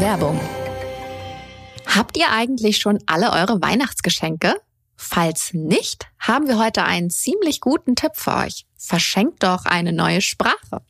[0.00, 0.40] Werbung.
[1.86, 4.54] Habt ihr eigentlich schon alle eure Weihnachtsgeschenke?
[4.96, 8.66] Falls nicht, haben wir heute einen ziemlich guten Tipp für euch.
[8.76, 10.82] Verschenkt doch eine neue Sprache.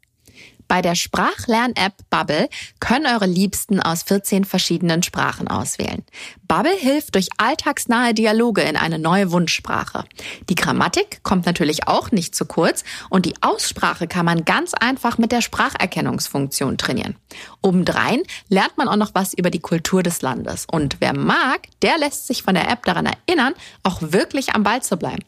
[0.74, 2.48] Bei der Sprachlern-App Bubble
[2.80, 6.02] können eure Liebsten aus 14 verschiedenen Sprachen auswählen.
[6.48, 10.02] Bubble hilft durch alltagsnahe Dialoge in eine neue Wunschsprache.
[10.48, 15.16] Die Grammatik kommt natürlich auch nicht zu kurz und die Aussprache kann man ganz einfach
[15.16, 17.14] mit der Spracherkennungsfunktion trainieren.
[17.62, 20.66] Obendrein lernt man auch noch was über die Kultur des Landes.
[20.68, 24.82] Und wer mag, der lässt sich von der App daran erinnern, auch wirklich am Ball
[24.82, 25.22] zu bleiben.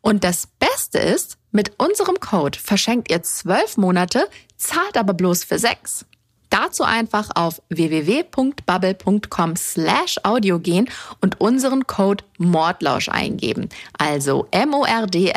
[0.00, 5.58] Und das Beste ist, mit unserem Code verschenkt ihr zwölf Monate, zahlt aber bloß für
[5.58, 6.04] sechs.
[6.50, 13.70] Dazu einfach auf www.bubble.com slash audio gehen und unseren Code Mordlausch eingeben.
[13.96, 15.32] Also M-O-R-D-L-A-U-S-C-H,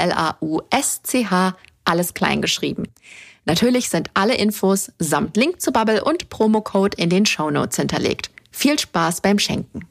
[1.86, 2.92] alles klein geschrieben.
[3.46, 8.30] Natürlich sind alle Infos samt Link zu Bubble und Promocode in den Shownotes hinterlegt.
[8.52, 9.88] Viel Spaß beim Schenken.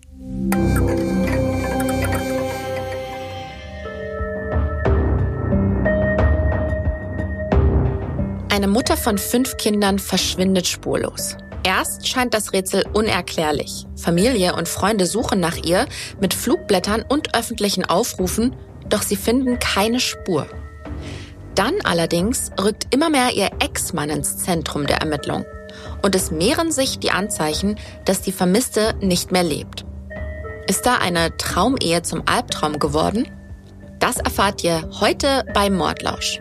[8.65, 11.37] Eine Mutter von fünf Kindern verschwindet spurlos.
[11.65, 13.84] Erst scheint das Rätsel unerklärlich.
[13.95, 15.84] Familie und Freunde suchen nach ihr
[16.19, 18.57] mit Flugblättern und öffentlichen Aufrufen,
[18.89, 20.47] doch sie finden keine Spur.
[21.55, 25.45] Dann allerdings rückt immer mehr ihr Ex-Mann ins Zentrum der Ermittlung.
[26.01, 29.85] Und es mehren sich die Anzeichen, dass die Vermisste nicht mehr lebt.
[30.69, 33.29] Ist da eine Traumehe zum Albtraum geworden?
[33.98, 36.41] Das erfahrt ihr heute bei Mordlausch.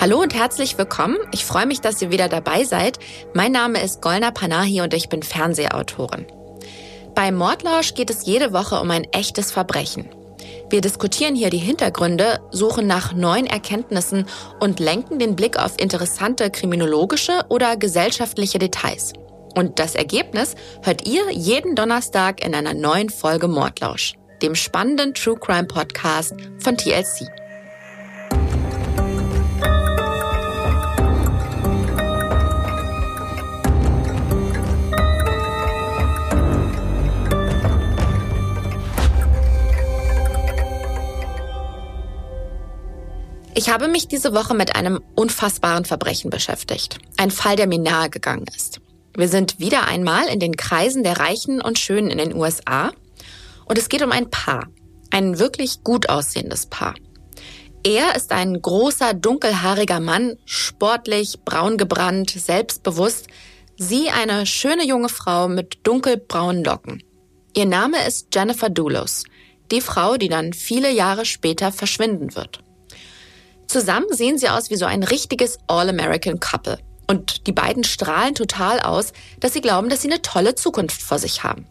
[0.00, 1.16] Hallo und herzlich willkommen.
[1.32, 3.00] Ich freue mich, dass ihr wieder dabei seid.
[3.34, 6.24] Mein Name ist Golna Panahi und ich bin Fernsehautorin.
[7.16, 10.08] Bei Mordlausch geht es jede Woche um ein echtes Verbrechen.
[10.70, 14.26] Wir diskutieren hier die Hintergründe, suchen nach neuen Erkenntnissen
[14.60, 19.14] und lenken den Blick auf interessante kriminologische oder gesellschaftliche Details.
[19.56, 25.40] Und das Ergebnis hört ihr jeden Donnerstag in einer neuen Folge Mordlausch, dem spannenden True
[25.40, 27.37] Crime Podcast von TLC.
[43.58, 47.00] Ich habe mich diese Woche mit einem unfassbaren Verbrechen beschäftigt.
[47.16, 48.80] Ein Fall, der mir nahe gegangen ist.
[49.16, 52.92] Wir sind wieder einmal in den Kreisen der Reichen und Schönen in den USA.
[53.64, 54.68] Und es geht um ein Paar.
[55.10, 56.94] Ein wirklich gut aussehendes Paar.
[57.82, 63.26] Er ist ein großer, dunkelhaariger Mann, sportlich, braun gebrannt, selbstbewusst.
[63.76, 67.02] Sie eine schöne junge Frau mit dunkelbraunen Locken.
[67.56, 69.24] Ihr Name ist Jennifer Doulos,
[69.72, 72.60] die Frau, die dann viele Jahre später verschwinden wird.
[73.68, 76.78] Zusammen sehen sie aus wie so ein richtiges All-American Couple.
[77.06, 81.18] Und die beiden strahlen total aus, dass sie glauben, dass sie eine tolle Zukunft vor
[81.18, 81.66] sich haben.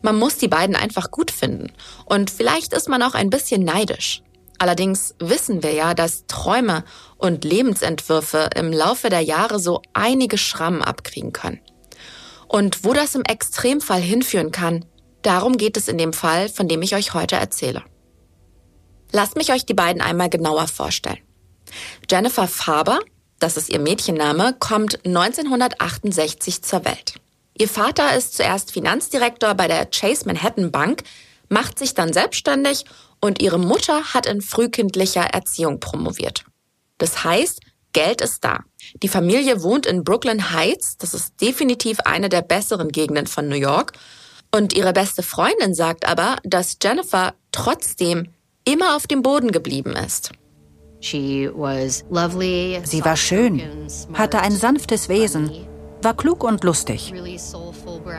[0.00, 1.72] Man muss die beiden einfach gut finden.
[2.06, 4.22] Und vielleicht ist man auch ein bisschen neidisch.
[4.58, 6.84] Allerdings wissen wir ja, dass Träume
[7.18, 11.60] und Lebensentwürfe im Laufe der Jahre so einige Schrammen abkriegen können.
[12.48, 14.84] Und wo das im Extremfall hinführen kann,
[15.22, 17.82] darum geht es in dem Fall, von dem ich euch heute erzähle.
[19.10, 21.18] Lasst mich euch die beiden einmal genauer vorstellen.
[22.10, 23.00] Jennifer Faber,
[23.38, 27.14] das ist ihr Mädchenname, kommt 1968 zur Welt.
[27.58, 31.02] Ihr Vater ist zuerst Finanzdirektor bei der Chase Manhattan Bank,
[31.48, 32.84] macht sich dann selbstständig
[33.20, 36.44] und ihre Mutter hat in frühkindlicher Erziehung promoviert.
[36.98, 37.60] Das heißt,
[37.92, 38.60] Geld ist da.
[39.02, 43.56] Die Familie wohnt in Brooklyn Heights, das ist definitiv eine der besseren Gegenden von New
[43.56, 43.92] York.
[44.54, 48.28] Und ihre beste Freundin sagt aber, dass Jennifer trotzdem
[48.64, 50.32] immer auf dem Boden geblieben ist.
[52.84, 53.60] Sie war schön,
[54.14, 55.50] hatte ein sanftes Wesen,
[56.00, 57.12] war klug und lustig.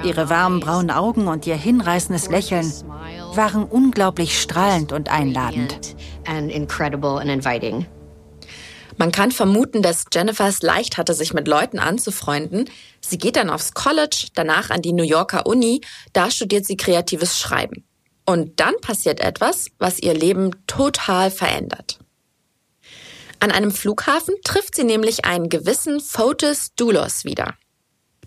[0.04, 2.72] Ihre warmen braunen Augen und ihr hinreißendes Lächeln
[3.36, 5.96] waren unglaublich strahlend und einladend.
[8.98, 12.69] Man kann vermuten, dass Jennifer es leicht hatte, sich mit Leuten anzufreunden.
[13.02, 15.81] Sie geht dann aufs College, danach an die New Yorker Uni,
[16.12, 17.86] da studiert sie kreatives Schreiben.
[18.25, 22.03] Und dann passiert etwas, was ihr Leben total verändert.
[23.44, 27.56] An einem Flughafen trifft sie nämlich einen gewissen Fotis Doulos wieder.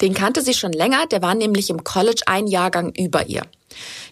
[0.02, 3.40] Den kannte sie schon länger, der war nämlich im College ein Jahrgang über ihr.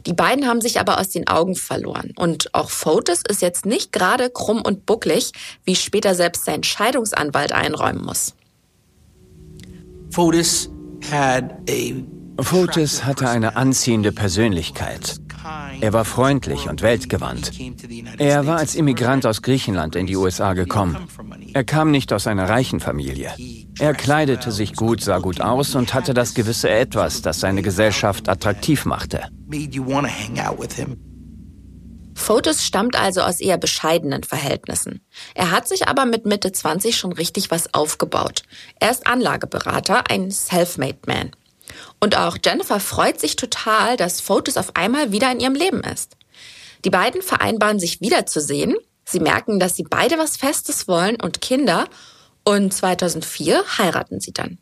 [0.06, 2.14] Die beiden haben sich aber aus den Augen verloren.
[2.16, 5.32] Und auch Fotis ist jetzt nicht gerade krumm und bucklig,
[5.64, 8.32] wie später selbst sein Scheidungsanwalt einräumen muss.
[12.40, 15.16] Fotis hatte eine anziehende Persönlichkeit.
[15.80, 17.52] Er war freundlich und weltgewandt.
[18.18, 20.96] Er war als Immigrant aus Griechenland in die USA gekommen.
[21.52, 23.32] Er kam nicht aus einer reichen Familie.
[23.78, 28.28] Er kleidete sich gut, sah gut aus und hatte das gewisse Etwas, das seine Gesellschaft
[28.28, 29.28] attraktiv machte.
[32.14, 35.00] Fotis stammt also aus eher bescheidenen Verhältnissen.
[35.34, 38.44] Er hat sich aber mit Mitte 20 schon richtig was aufgebaut.
[38.80, 41.30] Er ist Anlageberater, ein Self-Made Man.
[42.00, 46.16] Und auch Jennifer freut sich total, dass Fotis auf einmal wieder in ihrem Leben ist.
[46.84, 48.76] Die beiden vereinbaren sich wiederzusehen.
[49.04, 51.86] Sie merken, dass sie beide was Festes wollen und Kinder.
[52.44, 54.58] Und 2004 heiraten sie dann.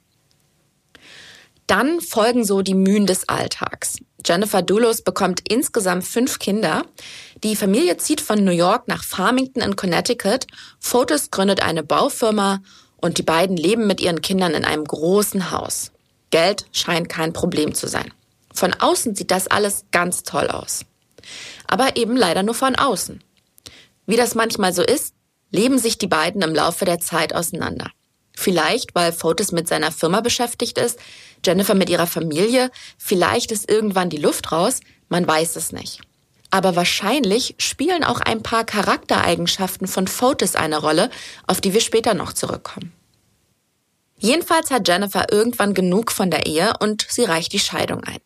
[1.67, 3.99] Dann folgen so die Mühen des Alltags.
[4.25, 6.84] Jennifer Dulos bekommt insgesamt fünf Kinder.
[7.43, 10.46] Die Familie zieht von New York nach Farmington in Connecticut.
[10.79, 12.61] Fotis gründet eine Baufirma
[12.96, 15.93] und die beiden leben mit ihren Kindern in einem großen Haus.
[16.32, 18.12] Geld scheint kein Problem zu sein.
[18.52, 20.84] Von außen sieht das alles ganz toll aus.
[21.69, 23.23] Aber eben leider nur von außen.
[24.06, 25.14] Wie das manchmal so ist,
[25.50, 27.90] leben sich die beiden im Laufe der Zeit auseinander.
[28.34, 30.99] Vielleicht, weil Fotis mit seiner Firma beschäftigt ist,
[31.44, 36.00] Jennifer mit ihrer Familie, vielleicht ist irgendwann die Luft raus, man weiß es nicht.
[36.50, 41.11] Aber wahrscheinlich spielen auch ein paar Charaktereigenschaften von Fotis eine Rolle,
[41.46, 42.93] auf die wir später noch zurückkommen.
[44.23, 48.21] Jedenfalls hat Jennifer irgendwann genug von der Ehe und sie reicht die Scheidung ein.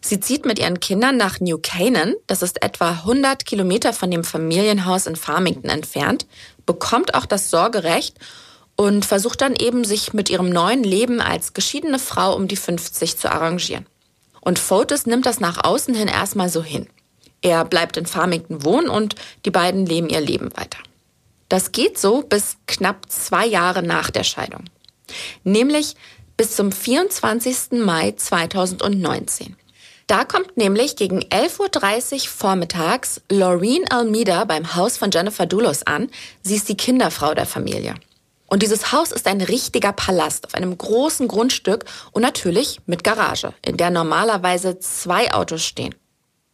[0.00, 4.24] Sie zieht mit ihren Kindern nach New Canaan, das ist etwa 100 Kilometer von dem
[4.24, 6.26] Familienhaus in Farmington entfernt,
[6.66, 8.18] bekommt auch das Sorgerecht
[8.74, 13.16] und versucht dann eben, sich mit ihrem neuen Leben als geschiedene Frau um die 50
[13.16, 13.86] zu arrangieren.
[14.40, 16.88] Und Fotis nimmt das nach außen hin erstmal so hin.
[17.40, 19.14] Er bleibt in Farmington wohnen und
[19.44, 20.78] die beiden leben ihr Leben weiter.
[21.48, 24.64] Das geht so bis knapp zwei Jahre nach der Scheidung.
[25.42, 25.94] Nämlich
[26.36, 27.72] bis zum 24.
[27.72, 29.56] Mai 2019.
[30.06, 36.10] Da kommt nämlich gegen 11.30 Uhr vormittags Laureen Almeida beim Haus von Jennifer Dulos an.
[36.42, 37.94] Sie ist die Kinderfrau der Familie.
[38.46, 43.54] Und dieses Haus ist ein richtiger Palast auf einem großen Grundstück und natürlich mit Garage,
[43.64, 45.94] in der normalerweise zwei Autos stehen.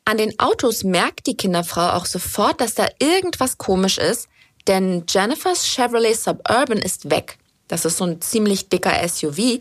[0.05, 4.29] An den Autos merkt die Kinderfrau auch sofort, dass da irgendwas komisch ist,
[4.67, 7.39] denn Jennifers Chevrolet Suburban ist weg.
[7.71, 9.61] Das ist so ein ziemlich dicker SUV,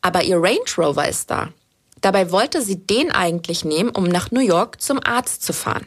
[0.00, 1.48] aber ihr Range Rover ist da.
[2.00, 5.86] Dabei wollte sie den eigentlich nehmen, um nach New York zum Arzt zu fahren.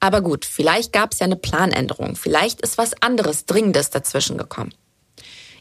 [0.00, 4.74] Aber gut, vielleicht gab es ja eine Planänderung, vielleicht ist was anderes Dringendes dazwischen gekommen.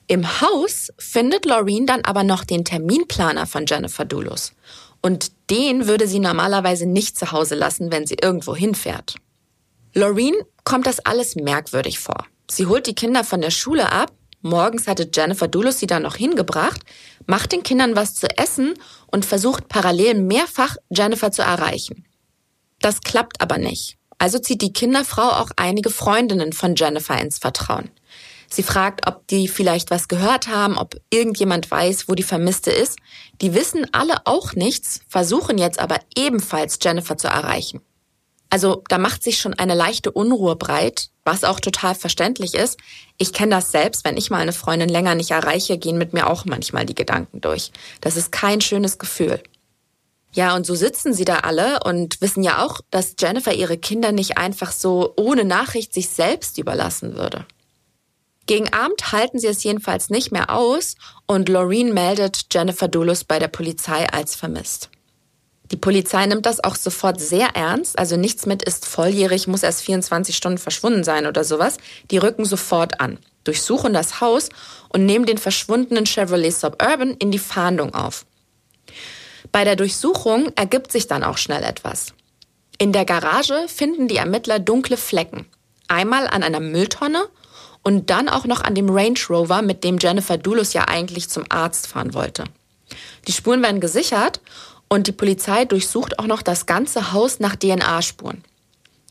[0.07, 4.53] Im Haus findet Laureen dann aber noch den Terminplaner von Jennifer Dulos.
[5.01, 9.15] Und den würde sie normalerweise nicht zu Hause lassen, wenn sie irgendwo hinfährt.
[9.93, 12.25] Laureen kommt das alles merkwürdig vor.
[12.49, 14.11] Sie holt die Kinder von der Schule ab,
[14.41, 16.81] morgens hatte Jennifer Dulos sie dann noch hingebracht,
[17.25, 18.73] macht den Kindern was zu essen
[19.07, 22.05] und versucht parallel mehrfach Jennifer zu erreichen.
[22.79, 23.97] Das klappt aber nicht.
[24.17, 27.89] Also zieht die Kinderfrau auch einige Freundinnen von Jennifer ins Vertrauen.
[28.49, 32.97] Sie fragt, ob die vielleicht was gehört haben, ob irgendjemand weiß, wo die Vermisste ist.
[33.39, 37.79] Die wissen alle auch nichts, versuchen jetzt aber ebenfalls Jennifer zu erreichen.
[38.49, 42.79] Also da macht sich schon eine leichte Unruhe breit, was auch total verständlich ist.
[43.17, 46.27] Ich kenne das selbst, wenn ich mal eine Freundin länger nicht erreiche, gehen mit mir
[46.27, 47.71] auch manchmal die Gedanken durch.
[48.01, 49.41] Das ist kein schönes Gefühl.
[50.33, 54.11] Ja, und so sitzen sie da alle und wissen ja auch, dass Jennifer ihre Kinder
[54.11, 57.45] nicht einfach so ohne Nachricht sich selbst überlassen würde.
[58.45, 60.95] Gegen Abend halten sie es jedenfalls nicht mehr aus
[61.27, 64.89] und Laureen meldet Jennifer Dulus bei der Polizei als vermisst.
[65.71, 69.81] Die Polizei nimmt das auch sofort sehr ernst, also nichts mit ist volljährig, muss erst
[69.83, 71.77] 24 Stunden verschwunden sein oder sowas.
[72.11, 74.49] Die rücken sofort an, durchsuchen das Haus
[74.89, 78.25] und nehmen den verschwundenen Chevrolet Suburban in die Fahndung auf.
[79.53, 82.13] Bei der Durchsuchung ergibt sich dann auch schnell etwas.
[82.77, 85.45] In der Garage finden die Ermittler dunkle Flecken.
[85.87, 87.27] Einmal an einer Mülltonne
[87.83, 91.45] und dann auch noch an dem Range Rover, mit dem Jennifer Dulus ja eigentlich zum
[91.49, 92.43] Arzt fahren wollte.
[93.27, 94.41] Die Spuren werden gesichert
[94.91, 98.43] und die Polizei durchsucht auch noch das ganze Haus nach DNA-Spuren.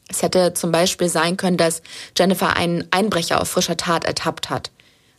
[0.09, 1.81] Es hätte zum Beispiel sein können, dass
[2.19, 4.71] Jennifer einen Einbrecher auf frischer Tat ertappt hat.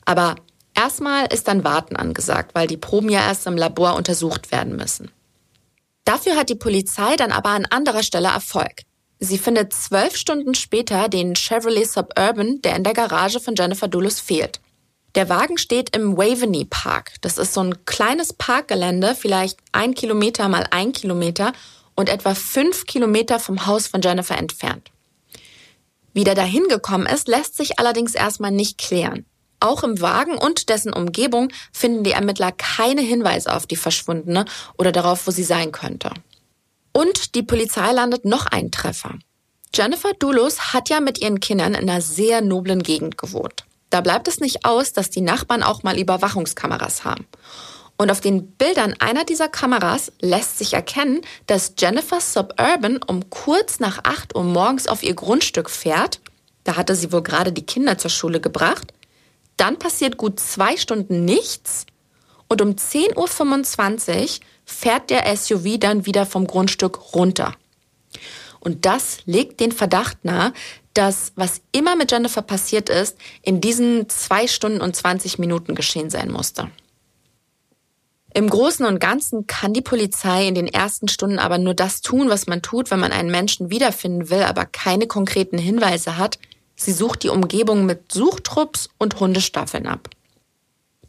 [0.06, 0.36] Aber
[0.75, 5.10] erstmal ist dann Warten angesagt, weil die Proben ja erst im Labor untersucht werden müssen.
[6.06, 8.84] Dafür hat die Polizei dann aber an anderer Stelle Erfolg.
[9.18, 14.20] Sie findet zwölf Stunden später den Chevrolet Suburban, der in der Garage von Jennifer Dulles
[14.20, 14.60] fehlt.
[15.15, 17.13] Der Wagen steht im Waveney Park.
[17.22, 21.51] Das ist so ein kleines Parkgelände, vielleicht ein Kilometer mal ein Kilometer
[21.96, 24.89] und etwa fünf Kilometer vom Haus von Jennifer entfernt.
[26.13, 29.25] Wie der dahin gekommen ist, lässt sich allerdings erstmal nicht klären.
[29.60, 34.46] Auch im Wagen und dessen Umgebung finden die Ermittler keine Hinweise auf die Verschwundene
[34.77, 36.12] oder darauf, wo sie sein könnte.
[36.94, 39.20] Und die Polizei landet noch einen Treffer.
[39.74, 43.65] Jennifer Dulos hat ja mit ihren Kindern in einer sehr noblen Gegend gewohnt.
[43.91, 47.27] Da bleibt es nicht aus, dass die Nachbarn auch mal Überwachungskameras haben.
[47.98, 53.79] Und auf den Bildern einer dieser Kameras lässt sich erkennen, dass Jennifer Suburban um kurz
[53.79, 56.19] nach 8 Uhr morgens auf ihr Grundstück fährt.
[56.63, 58.93] Da hatte sie wohl gerade die Kinder zur Schule gebracht.
[59.57, 61.86] Dann passiert gut zwei Stunden nichts.
[62.48, 67.53] Und um 10.25 Uhr fährt der SUV dann wieder vom Grundstück runter.
[68.62, 70.53] Und das legt den Verdacht nahe,
[70.93, 76.10] dass was immer mit Jennifer passiert ist, in diesen zwei Stunden und 20 Minuten geschehen
[76.10, 76.69] sein musste.
[78.33, 82.29] Im Großen und Ganzen kann die Polizei in den ersten Stunden aber nur das tun,
[82.29, 86.39] was man tut, wenn man einen Menschen wiederfinden will, aber keine konkreten Hinweise hat.
[86.75, 90.10] Sie sucht die Umgebung mit Suchtrupps und Hundestaffeln ab.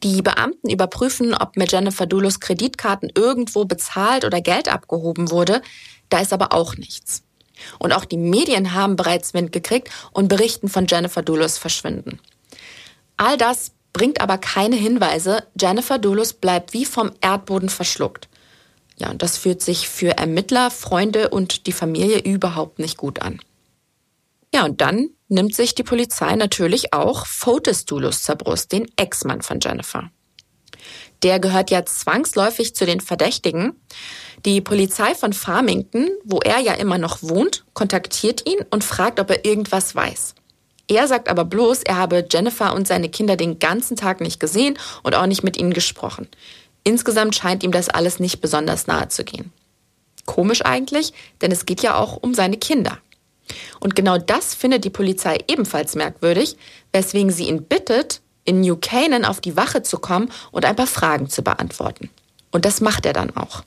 [0.03, 5.63] Die Beamten überprüfen, ob mit Jennifer Dulos Kreditkarten irgendwo bezahlt oder Geld abgehoben wurde.
[6.09, 7.23] Da ist aber auch nichts.
[7.79, 12.21] Und auch die Medien haben bereits Wind gekriegt und berichten von Jennifer Dulos Verschwinden.
[13.17, 15.45] All das bringt aber keine Hinweise.
[15.61, 18.29] Jennifer Dulos bleibt wie vom Erdboden verschluckt.
[18.99, 23.41] Ja, und das fühlt sich für Ermittler, Freunde und die Familie überhaupt nicht gut an.
[24.55, 29.43] Ja, und dann nimmt sich die Polizei natürlich auch Fotis Dulos zur Brust, den Ex-Mann
[29.43, 30.11] von Jennifer.
[31.23, 33.81] Der gehört ja zwangsläufig zu den Verdächtigen.
[34.45, 39.31] Die Polizei von Farmington, wo er ja immer noch wohnt, kontaktiert ihn und fragt, ob
[39.31, 40.35] er irgendwas weiß.
[40.89, 44.79] Er sagt aber bloß, er habe Jennifer und seine Kinder den ganzen Tag nicht gesehen
[45.05, 46.27] und auch nicht mit ihnen gesprochen.
[46.83, 49.53] Insgesamt scheint ihm das alles nicht besonders nahe zu gehen.
[50.27, 52.99] Komisch eigentlich, denn es geht ja auch um seine Kinder.
[53.79, 56.57] Und genau das findet die Polizei ebenfalls merkwürdig,
[56.93, 60.89] weswegen sie ihn bittet, in New Canaan auf die Wache zu kommen und ein paar
[60.89, 62.11] Fragen zu beantworten.
[62.51, 63.63] Und das macht er dann auch.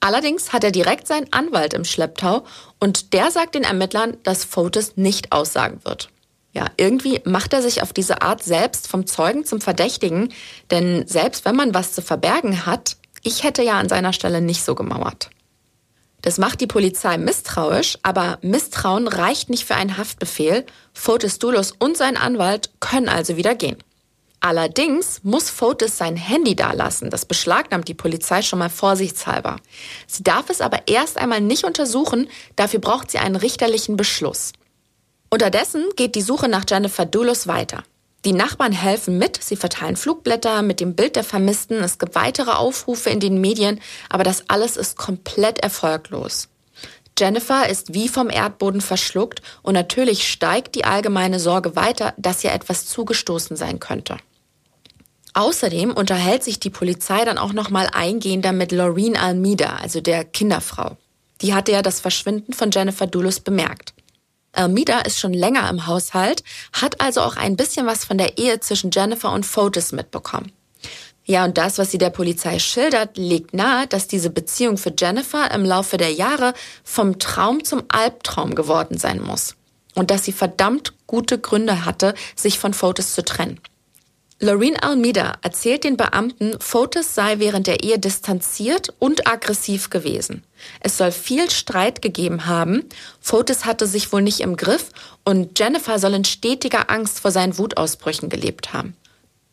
[0.00, 2.44] Allerdings hat er direkt seinen Anwalt im Schlepptau
[2.78, 6.10] und der sagt den Ermittlern, dass Fotis nicht aussagen wird.
[6.52, 10.32] Ja, irgendwie macht er sich auf diese Art selbst vom Zeugen zum Verdächtigen,
[10.70, 14.64] denn selbst wenn man was zu verbergen hat, ich hätte ja an seiner Stelle nicht
[14.64, 15.30] so gemauert.
[16.22, 20.66] Das macht die Polizei misstrauisch, aber Misstrauen reicht nicht für einen Haftbefehl.
[20.92, 23.76] Fotis Dulos und sein Anwalt können also wieder gehen.
[24.40, 27.10] Allerdings muss Fotis sein Handy dalassen.
[27.10, 29.56] Das beschlagnahmt die Polizei schon mal vorsichtshalber.
[30.06, 34.52] Sie darf es aber erst einmal nicht untersuchen, dafür braucht sie einen richterlichen Beschluss.
[35.28, 37.82] Unterdessen geht die Suche nach Jennifer Dulos weiter.
[38.24, 42.50] Die Nachbarn helfen mit, sie verteilen Flugblätter mit dem Bild der Vermissten, es gibt weitere
[42.50, 46.48] Aufrufe in den Medien, aber das alles ist komplett erfolglos.
[47.18, 52.52] Jennifer ist wie vom Erdboden verschluckt und natürlich steigt die allgemeine Sorge weiter, dass ihr
[52.52, 54.18] etwas zugestoßen sein könnte.
[55.38, 60.24] Außerdem unterhält sich die Polizei dann auch noch mal eingehender mit Laureen Almeida, also der
[60.24, 60.96] Kinderfrau.
[61.42, 63.94] Die hatte ja das Verschwinden von Jennifer Dulus bemerkt.
[64.50, 66.42] Almeida ist schon länger im Haushalt,
[66.72, 70.50] hat also auch ein bisschen was von der Ehe zwischen Jennifer und Fotis mitbekommen.
[71.24, 75.52] Ja, und das, was sie der Polizei schildert, legt nahe, dass diese Beziehung für Jennifer
[75.52, 76.52] im Laufe der Jahre
[76.82, 79.54] vom Traum zum Albtraum geworden sein muss.
[79.94, 83.60] Und dass sie verdammt gute Gründe hatte, sich von Fotis zu trennen.
[84.40, 90.44] Loreen Almeida erzählt den Beamten, Fotis sei während der Ehe distanziert und aggressiv gewesen.
[90.78, 92.84] Es soll viel Streit gegeben haben.
[93.20, 94.90] Fotis hatte sich wohl nicht im Griff
[95.24, 98.94] und Jennifer soll in stetiger Angst vor seinen Wutausbrüchen gelebt haben.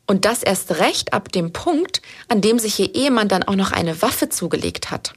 [0.05, 3.71] Und das erst recht ab dem Punkt, an dem sich ihr Ehemann dann auch noch
[3.71, 5.13] eine Waffe zugelegt hat.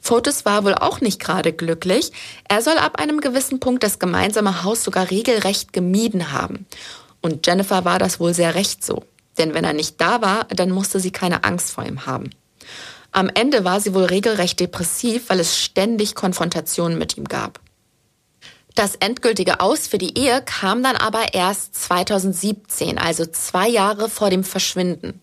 [0.00, 2.10] Fotis war wohl auch nicht gerade glücklich.
[2.48, 6.66] Er soll ab einem gewissen Punkt das gemeinsame Haus sogar regelrecht gemieden haben.
[7.22, 9.04] Und Jennifer war das wohl sehr recht so.
[9.38, 12.30] Denn wenn er nicht da war, dann musste sie keine Angst vor ihm haben.
[13.12, 17.60] Am Ende war sie wohl regelrecht depressiv, weil es ständig Konfrontationen mit ihm gab.
[18.74, 24.30] Das endgültige Aus für die Ehe kam dann aber erst 2017, also zwei Jahre vor
[24.30, 25.20] dem Verschwinden.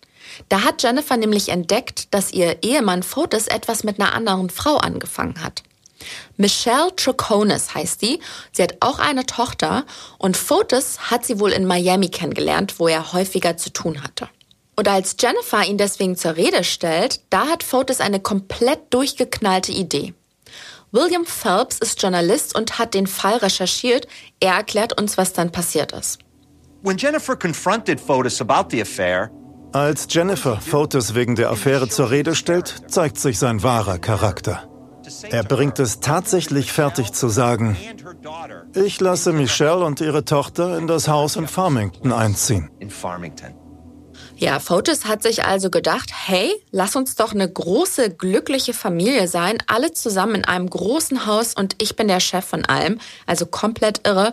[0.48, 5.42] Da hat Jennifer nämlich entdeckt, dass ihr Ehemann Fotis etwas mit einer anderen Frau angefangen
[5.42, 5.64] hat.
[6.36, 8.20] Michelle Troconis heißt die.
[8.52, 9.84] Sie hat auch eine Tochter
[10.18, 14.28] und Fotis hat sie wohl in Miami kennengelernt, wo er häufiger zu tun hatte.
[14.76, 20.14] Und als Jennifer ihn deswegen zur Rede stellt, da hat Fotis eine komplett durchgeknallte Idee.
[20.92, 24.08] William Phelps ist Journalist und hat den Fall recherchiert.
[24.40, 26.18] Er erklärt uns, was dann passiert ist.
[26.82, 29.30] When Jennifer confronted Fotis about the affair,
[29.72, 34.69] als Jennifer Fotis wegen der Affäre zur Rede stellt, zeigt sich sein wahrer Charakter.
[35.30, 37.76] Er bringt es tatsächlich fertig zu sagen,
[38.74, 42.70] ich lasse Michelle und ihre Tochter in das Haus in Farmington einziehen.
[44.36, 49.58] Ja, Fotis hat sich also gedacht, hey, lass uns doch eine große, glückliche Familie sein,
[49.66, 54.06] alle zusammen in einem großen Haus und ich bin der Chef von allem, also komplett
[54.06, 54.32] irre.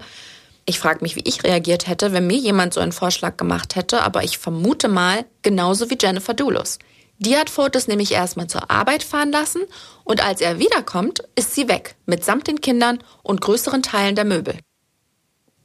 [0.65, 4.01] Ich frage mich, wie ich reagiert hätte, wenn mir jemand so einen Vorschlag gemacht hätte,
[4.01, 6.79] aber ich vermute mal genauso wie Jennifer Doulos.
[7.19, 9.61] Die hat Fotis nämlich erstmal zur Arbeit fahren lassen
[10.03, 14.59] und als er wiederkommt, ist sie weg, mitsamt den Kindern und größeren Teilen der Möbel.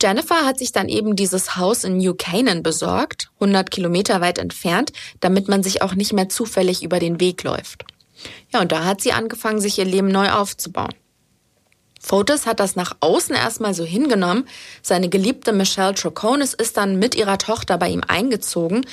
[0.02, 4.92] Jennifer hat sich dann eben dieses Haus in New Canaan besorgt, 100 Kilometer weit entfernt,
[5.20, 7.84] damit man sich auch nicht mehr zufällig über den Weg läuft.
[8.52, 10.94] Ja, und da hat sie angefangen, sich ihr Leben neu aufzubauen.
[12.00, 14.48] Fotis hat das nach außen erstmal so hingenommen.
[14.82, 18.84] Seine geliebte Michelle Troconis ist dann mit ihrer Tochter bei ihm eingezogen.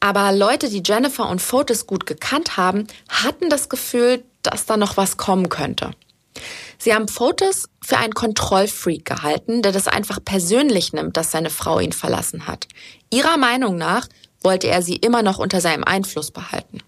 [0.00, 4.96] Aber Leute, die Jennifer und Fotis gut gekannt haben, hatten das Gefühl, dass da noch
[4.96, 5.90] was kommen könnte.
[6.78, 11.78] Sie haben Fotis für einen Kontrollfreak gehalten, der das einfach persönlich nimmt, dass seine Frau
[11.78, 12.66] ihn verlassen hat.
[13.10, 14.08] Ihrer Meinung nach
[14.42, 16.78] wollte er sie immer noch unter seinem Einfluss behalten.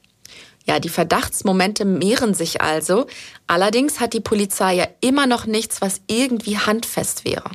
[0.64, 3.06] Ja, die Verdachtsmomente mehren sich also.
[3.46, 7.50] Allerdings hat die Polizei ja immer noch nichts, was irgendwie handfest wäre.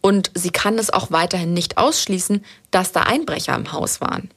[0.00, 4.30] Und sie kann es auch weiterhin nicht ausschließen, dass da Einbrecher im Haus waren.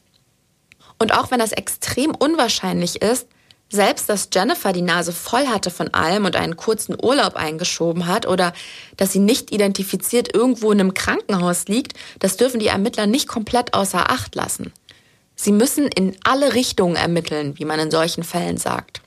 [0.99, 3.27] Und auch wenn das extrem unwahrscheinlich ist,
[3.71, 8.27] selbst, dass Jennifer die Nase voll hatte von allem und einen kurzen Urlaub eingeschoben hat
[8.27, 8.53] oder
[8.97, 13.73] dass sie nicht identifiziert irgendwo in einem Krankenhaus liegt, das dürfen die Ermittler nicht komplett
[13.73, 14.73] außer Acht lassen.
[15.35, 19.01] Sie müssen in alle Richtungen ermitteln, wie man in solchen Fällen sagt.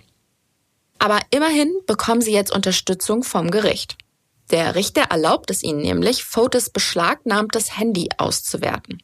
[0.98, 3.96] Aber immerhin bekommen sie jetzt Unterstützung vom Gericht.
[4.50, 9.02] Der Richter erlaubt es ihnen nämlich, Fotis beschlagnahmtes Handy auszuwerten.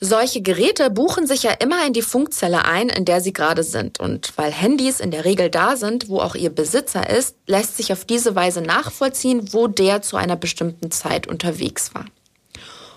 [0.00, 3.98] Solche Geräte buchen sich ja immer in die Funkzelle ein, in der sie gerade sind.
[3.98, 7.92] Und weil Handys in der Regel da sind, wo auch ihr Besitzer ist, lässt sich
[7.92, 12.04] auf diese Weise nachvollziehen, wo der zu einer bestimmten Zeit unterwegs war.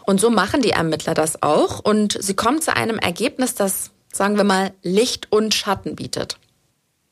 [0.06, 4.38] Und so machen die Ermittler das auch und sie kommen zu einem Ergebnis, das, sagen
[4.38, 6.38] wir mal, Licht und Schatten bietet.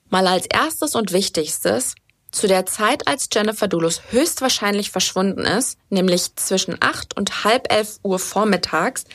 [0.09, 1.95] Mal als erstes und wichtigstes,
[2.31, 7.99] zu der Zeit, als Jennifer Dulus höchstwahrscheinlich verschwunden ist, nämlich zwischen acht und halb elf
[8.03, 9.05] Uhr vormittags,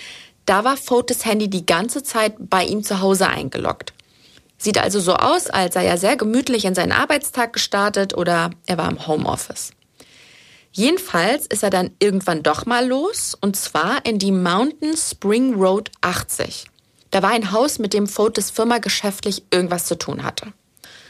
[0.47, 3.93] da war Fotis Handy die ganze Zeit bei ihm zu Hause eingeloggt.
[4.59, 8.79] Sieht also so aus, als sei er sehr gemütlich in seinen Arbeitstag gestartet oder er
[8.79, 9.73] war im Homeoffice.
[10.73, 15.91] Jedenfalls ist er dann irgendwann doch mal los und zwar in die Mountain Spring Road
[16.01, 16.67] 80.
[17.11, 20.53] Da war ein Haus, mit dem Fotis Firma geschäftlich irgendwas zu tun hatte.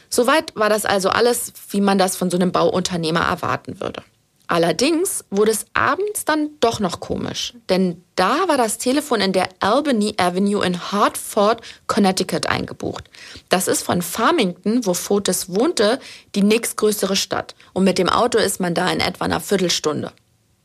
[0.09, 4.03] Soweit war das also alles, wie man das von so einem Bauunternehmer erwarten würde.
[4.47, 9.49] Allerdings wurde es abends dann doch noch komisch, denn da war das Telefon in der
[9.59, 13.09] Albany Avenue in Hartford, Connecticut eingebucht.
[13.49, 15.99] Das ist von Farmington, wo Fotis wohnte,
[16.35, 17.55] die nächstgrößere Stadt.
[17.73, 20.11] Und mit dem Auto ist man da in etwa einer Viertelstunde.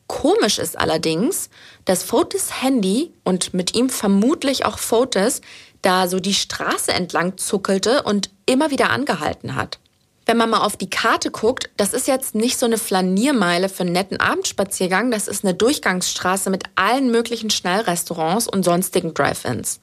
[0.07, 1.49] Komisch ist allerdings,
[1.85, 5.41] dass Fotis Handy und mit ihm vermutlich auch Fotis
[5.83, 9.79] da so die Straße entlang zuckelte und immer wieder angehalten hat
[10.31, 13.83] wenn man mal auf die Karte guckt, das ist jetzt nicht so eine Flaniermeile für
[13.83, 19.81] einen netten Abendspaziergang, das ist eine Durchgangsstraße mit allen möglichen Schnellrestaurants und sonstigen Drive-ins.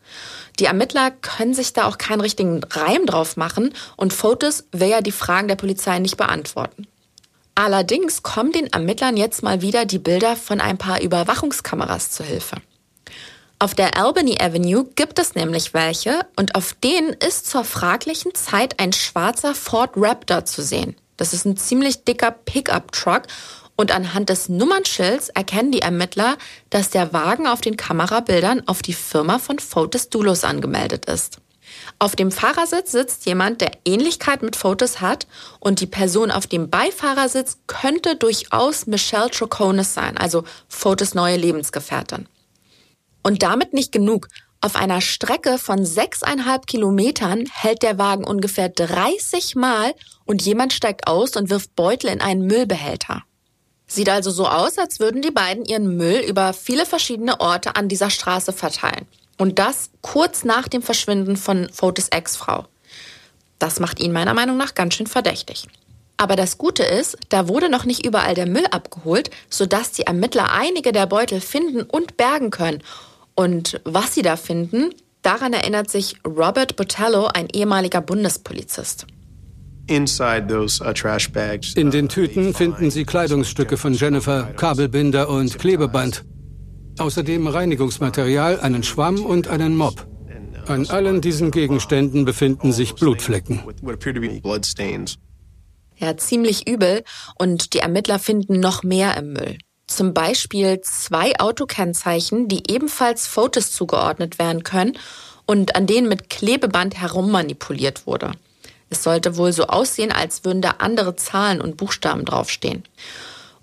[0.58, 5.02] Die Ermittler können sich da auch keinen richtigen Reim drauf machen und Fotos will ja
[5.02, 6.88] die Fragen der Polizei nicht beantworten.
[7.56, 12.56] Allerdings kommen den Ermittlern jetzt mal wieder die Bilder von ein paar Überwachungskameras zu Hilfe.
[13.60, 18.80] Auf der Albany Avenue gibt es nämlich welche und auf denen ist zur fraglichen Zeit
[18.80, 20.96] ein schwarzer Ford Raptor zu sehen.
[21.18, 23.24] Das ist ein ziemlich dicker Pickup-Truck
[23.76, 26.38] und anhand des Nummernschilds erkennen die Ermittler,
[26.70, 31.40] dass der Wagen auf den Kamerabildern auf die Firma von Fotis Dulos angemeldet ist.
[31.98, 35.26] Auf dem Fahrersitz sitzt jemand, der Ähnlichkeit mit Fotis hat
[35.60, 42.28] und die Person auf dem Beifahrersitz könnte durchaus Michelle Troconis sein, also Fotis neue Lebensgefährtin.
[43.28, 44.30] Und damit nicht genug.
[44.62, 51.08] Auf einer Strecke von sechseinhalb Kilometern hält der Wagen ungefähr 30 Mal und jemand steigt
[51.08, 53.24] aus und wirft Beutel in einen Müllbehälter.
[53.86, 57.90] Sieht also so aus, als würden die beiden ihren Müll über viele verschiedene Orte an
[57.90, 59.06] dieser Straße verteilen.
[59.38, 62.66] Und das kurz nach dem Verschwinden von Fotis Ex-Frau.
[63.60, 65.68] Das macht ihn meiner Meinung nach ganz schön verdächtig.
[66.16, 70.52] Aber das Gute ist, da wurde noch nicht überall der Müll abgeholt, sodass die Ermittler
[70.52, 72.82] einige der Beutel finden und bergen können.
[73.40, 74.90] Und was sie da finden,
[75.22, 79.06] daran erinnert sich Robert Botello, ein ehemaliger Bundespolizist.
[79.90, 79.94] Uh,
[81.76, 86.26] In den Tüten finden Sie Kleidungsstücke von Jennifer, Kabelbinder und Klebeband.
[86.98, 90.08] Außerdem Reinigungsmaterial, einen Schwamm und einen Mob.
[90.66, 93.62] An allen diesen Gegenständen befinden sich Blutflecken.
[95.96, 97.04] Ja, ziemlich übel.
[97.38, 103.72] Und die Ermittler finden noch mehr im Müll zum Beispiel zwei Autokennzeichen, die ebenfalls Fotos
[103.72, 104.98] zugeordnet werden können
[105.46, 108.32] und an denen mit Klebeband herummanipuliert wurde.
[108.90, 112.84] Es sollte wohl so aussehen, als würden da andere Zahlen und Buchstaben draufstehen.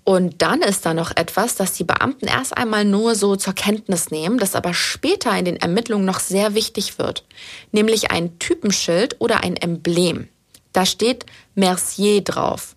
[0.03, 4.11] Und dann ist da noch etwas, das die Beamten erst einmal nur so zur Kenntnis
[4.11, 7.23] nehmen, das aber später in den Ermittlungen noch sehr wichtig wird.
[7.71, 10.27] Nämlich ein Typenschild oder ein Emblem.
[10.73, 12.75] Da steht Mercier drauf.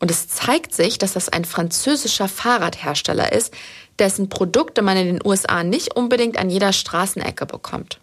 [0.00, 3.54] Und es zeigt sich, dass das ein französischer Fahrradhersteller ist,
[3.98, 8.00] dessen Produkte man in den USA nicht unbedingt an jeder Straßenecke bekommt.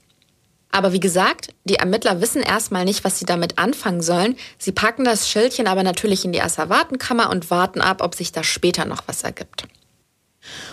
[0.69, 4.35] Aber wie gesagt, die Ermittler wissen erstmal nicht, was sie damit anfangen sollen.
[4.59, 8.43] Sie packen das Schildchen aber natürlich in die Asservatenkammer und warten ab, ob sich da
[8.43, 9.63] später noch was ergibt.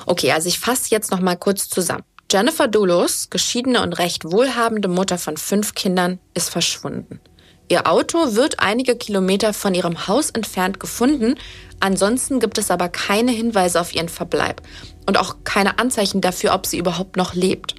[0.04, 2.04] Okay, also ich fasse jetzt noch mal kurz zusammen.
[2.30, 7.20] Jennifer Dulos, geschiedene und recht wohlhabende Mutter von fünf Kindern, ist verschwunden.
[7.68, 11.36] Ihr Auto wird einige Kilometer von ihrem Haus entfernt gefunden.
[11.80, 14.62] Ansonsten gibt es aber keine Hinweise auf ihren Verbleib
[15.06, 17.74] und auch keine Anzeichen dafür, ob sie überhaupt noch lebt.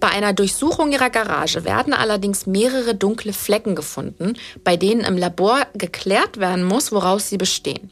[0.00, 5.66] Bei einer Durchsuchung ihrer Garage werden allerdings mehrere dunkle Flecken gefunden, bei denen im Labor
[5.74, 7.90] geklärt werden muss, woraus sie bestehen.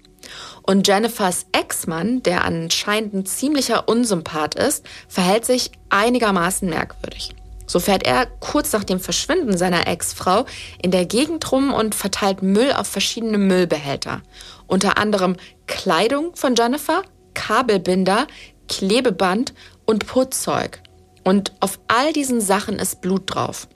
[0.63, 7.35] Und Jennifers Ex-Mann, der anscheinend ein ziemlicher Unsympath ist, verhält sich einigermaßen merkwürdig.
[7.67, 10.45] So fährt er kurz nach dem Verschwinden seiner Ex-Frau
[10.83, 14.23] in der Gegend rum und verteilt Müll auf verschiedene Müllbehälter.
[14.67, 17.03] Unter anderem Kleidung von Jennifer,
[17.35, 18.27] Kabelbinder,
[18.69, 20.81] Klebeband und Putzzeug.
[21.25, 23.67] Und auf all diesen Sachen ist Blut drauf.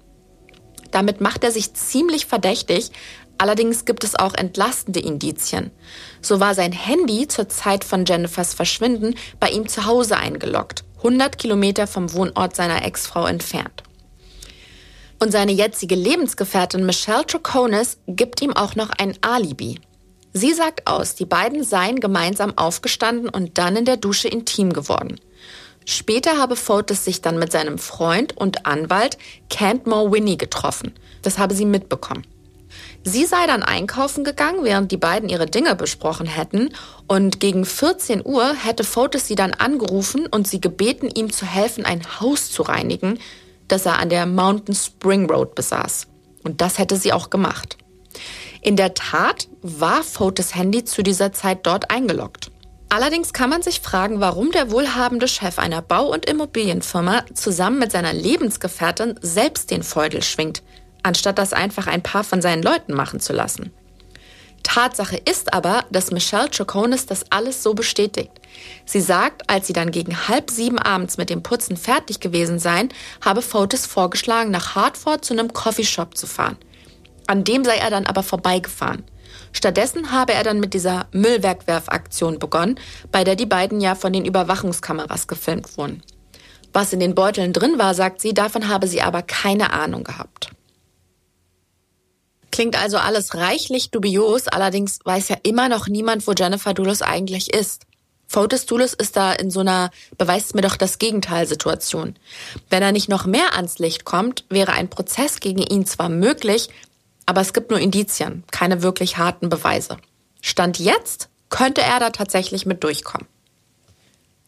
[0.90, 2.90] Damit macht er sich ziemlich verdächtig,
[3.36, 5.70] allerdings gibt es auch entlastende Indizien.
[6.20, 11.38] So war sein Handy zur Zeit von Jennifers Verschwinden bei ihm zu Hause eingeloggt, 100
[11.38, 13.82] Kilometer vom Wohnort seiner Ex-Frau entfernt.
[15.20, 19.80] Und seine jetzige Lebensgefährtin Michelle Troconis gibt ihm auch noch ein Alibi.
[20.32, 25.18] Sie sagt aus, die beiden seien gemeinsam aufgestanden und dann in der Dusche intim geworden.
[25.86, 29.16] Später habe Fotis sich dann mit seinem Freund und Anwalt
[29.48, 30.92] Cantmore Winnie getroffen.
[31.22, 32.24] Das habe sie mitbekommen.
[33.04, 36.70] Sie sei dann einkaufen gegangen, während die beiden ihre Dinge besprochen hätten.
[37.06, 41.84] Und gegen 14 Uhr hätte Fotis sie dann angerufen und sie gebeten, ihm zu helfen,
[41.84, 43.18] ein Haus zu reinigen,
[43.68, 46.06] das er an der Mountain Spring Road besaß.
[46.44, 47.78] Und das hätte sie auch gemacht.
[48.60, 52.50] In der Tat war Fotis Handy zu dieser Zeit dort eingeloggt.
[52.90, 57.92] Allerdings kann man sich fragen, warum der wohlhabende Chef einer Bau- und Immobilienfirma zusammen mit
[57.92, 60.62] seiner Lebensgefährtin selbst den Feudel schwingt,
[61.02, 63.72] anstatt das einfach ein paar von seinen Leuten machen zu lassen.
[64.62, 68.30] Tatsache ist aber, dass Michelle Choconis das alles so bestätigt.
[68.84, 72.90] Sie sagt, als sie dann gegen halb sieben abends mit dem Putzen fertig gewesen seien,
[73.24, 76.56] habe Fotis vorgeschlagen, nach Hartford zu einem Coffeeshop zu fahren.
[77.26, 79.04] An dem sei er dann aber vorbeigefahren.
[79.52, 82.78] Stattdessen habe er dann mit dieser Müllwegwerfaktion begonnen,
[83.10, 86.02] bei der die beiden ja von den Überwachungskameras gefilmt wurden.
[86.72, 90.50] Was in den Beuteln drin war, sagt sie, davon habe sie aber keine Ahnung gehabt.
[92.58, 97.54] Klingt also alles reichlich dubios, allerdings weiß ja immer noch niemand, wo Jennifer Dulles eigentlich
[97.54, 97.82] ist.
[98.26, 102.16] Fotis Dulles ist da in so einer beweist mir doch das Gegenteil Situation.
[102.68, 106.68] Wenn er nicht noch mehr ans Licht kommt, wäre ein Prozess gegen ihn zwar möglich,
[107.26, 109.96] aber es gibt nur Indizien, keine wirklich harten Beweise.
[110.42, 113.28] Stand jetzt könnte er da tatsächlich mit durchkommen.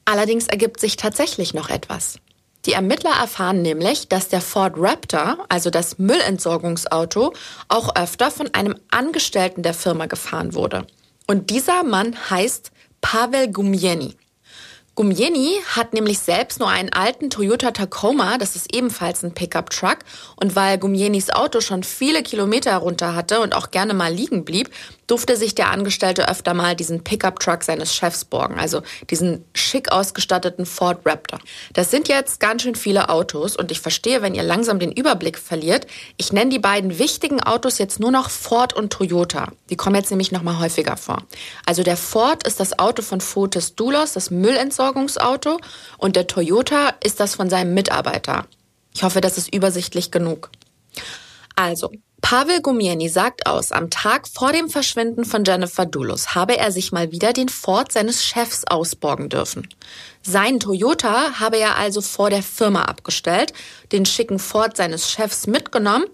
[0.04, 2.18] Allerdings ergibt sich tatsächlich noch etwas.
[2.66, 7.32] Die Ermittler erfahren nämlich, dass der Ford Raptor, also das Müllentsorgungsauto,
[7.68, 10.86] auch öfter von einem Angestellten der Firma gefahren wurde.
[11.26, 12.70] Und dieser Mann heißt
[13.00, 14.14] Pavel Gumieni.
[15.00, 20.00] Gumieni hat nämlich selbst nur einen alten Toyota Tacoma, das ist ebenfalls ein Pickup-Truck.
[20.36, 24.68] Und weil Gumienis Auto schon viele Kilometer runter hatte und auch gerne mal liegen blieb,
[25.10, 30.66] durfte sich der Angestellte öfter mal diesen Pickup-Truck seines Chefs borgen, also diesen schick ausgestatteten
[30.66, 31.40] Ford Raptor.
[31.72, 35.38] Das sind jetzt ganz schön viele Autos und ich verstehe, wenn ihr langsam den Überblick
[35.38, 35.88] verliert.
[36.16, 39.48] Ich nenne die beiden wichtigen Autos jetzt nur noch Ford und Toyota.
[39.68, 41.24] Die kommen jetzt nämlich noch mal häufiger vor.
[41.66, 44.30] Also der Ford ist das Auto von Fotis Dulos, das
[44.90, 45.58] Müllentsorgungsauto
[45.98, 48.46] und der Toyota ist das von seinem Mitarbeiter.
[48.94, 50.50] Ich hoffe, das ist übersichtlich genug.
[51.54, 56.70] Also, Pavel Gumieni sagt aus, am Tag vor dem Verschwinden von Jennifer Dulos habe er
[56.70, 59.68] sich mal wieder den Ford seines Chefs ausborgen dürfen.
[60.22, 63.52] Sein Toyota habe er also vor der Firma abgestellt,
[63.90, 66.04] den schicken Ford seines Chefs mitgenommen,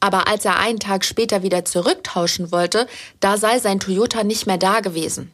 [0.00, 2.86] aber als er einen Tag später wieder zurücktauschen wollte,
[3.20, 5.32] da sei sein Toyota nicht mehr da gewesen.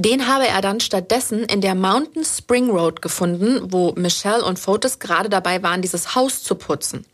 [0.00, 5.00] Den habe er dann stattdessen in der Mountain Spring Road gefunden, wo Michelle und Fotis
[5.00, 7.04] gerade dabei waren, dieses Haus zu putzen.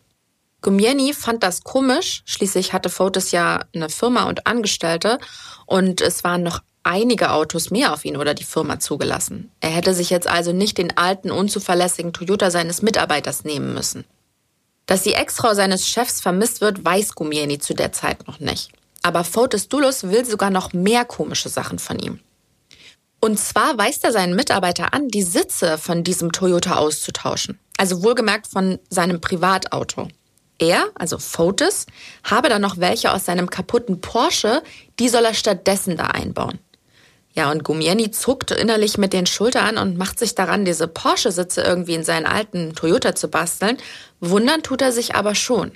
[0.60, 2.22] Gumieni fand das komisch.
[2.26, 5.18] Schließlich hatte Fotis ja eine Firma und Angestellte
[5.64, 9.50] und es waren noch einige Autos mehr auf ihn oder die Firma zugelassen.
[9.60, 14.04] Er hätte sich jetzt also nicht den alten, unzuverlässigen Toyota seines Mitarbeiters nehmen müssen.
[14.84, 18.72] Dass die Ex-Frau seines Chefs vermisst wird, weiß Gumieni zu der Zeit noch nicht.
[19.00, 22.20] Aber Fotis Dulos will sogar noch mehr komische Sachen von ihm.
[23.24, 27.58] Und zwar weist er seinen Mitarbeiter an, die Sitze von diesem Toyota auszutauschen.
[27.78, 30.08] Also wohlgemerkt von seinem Privatauto.
[30.58, 31.86] Er, also Fotis,
[32.22, 34.62] habe dann noch welche aus seinem kaputten Porsche,
[34.98, 36.58] die soll er stattdessen da einbauen.
[37.32, 41.94] Ja, und Gumieni zuckt innerlich mit den Schultern und macht sich daran, diese Porsche-Sitze irgendwie
[41.94, 43.78] in seinen alten Toyota zu basteln.
[44.20, 45.72] Wundern tut er sich aber schon.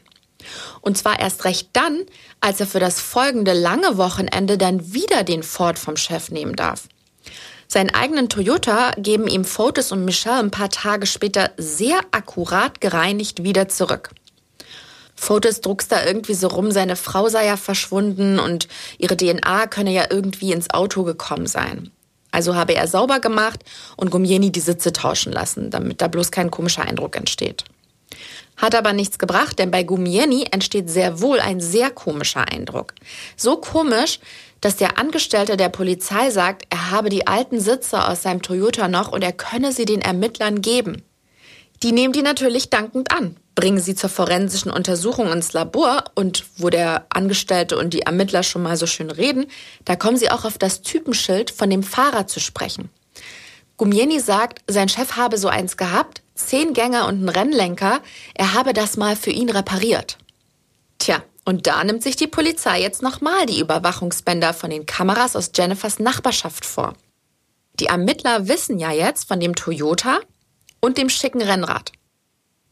[0.82, 2.04] Und zwar erst recht dann,
[2.42, 6.88] als er für das folgende lange Wochenende dann wieder den Ford vom Chef nehmen darf.
[7.66, 13.44] Seinen eigenen Toyota geben ihm Fotis und Michelle ein paar Tage später sehr akkurat gereinigt
[13.44, 14.10] wieder zurück.
[15.14, 19.92] Fotos druckst da irgendwie so rum, seine Frau sei ja verschwunden und ihre DNA könne
[19.92, 21.90] ja irgendwie ins Auto gekommen sein.
[22.30, 23.64] Also habe er sauber gemacht
[23.96, 27.64] und Gumieni die Sitze tauschen lassen, damit da bloß kein komischer Eindruck entsteht.
[28.56, 32.94] Hat aber nichts gebracht, denn bei Gumieni entsteht sehr wohl ein sehr komischer Eindruck.
[33.36, 34.20] So komisch,
[34.60, 39.12] dass der Angestellte der Polizei sagt, er habe die alten Sitze aus seinem Toyota noch
[39.12, 41.02] und er könne sie den Ermittlern geben.
[41.82, 46.70] Die nehmen die natürlich dankend an bringen sie zur forensischen Untersuchung ins Labor und wo
[46.70, 49.46] der Angestellte und die Ermittler schon mal so schön reden,
[49.84, 52.88] da kommen sie auch auf das Typenschild von dem Fahrer zu sprechen.
[53.76, 57.98] Gumieni sagt, sein Chef habe so eins gehabt, zehn Gänger und einen Rennlenker,
[58.34, 60.18] er habe das mal für ihn repariert.
[61.48, 65.98] Und da nimmt sich die Polizei jetzt nochmal die Überwachungsbänder von den Kameras aus Jennifers
[65.98, 66.92] Nachbarschaft vor.
[67.80, 70.20] Die Ermittler wissen ja jetzt von dem Toyota
[70.80, 71.92] und dem schicken Rennrad.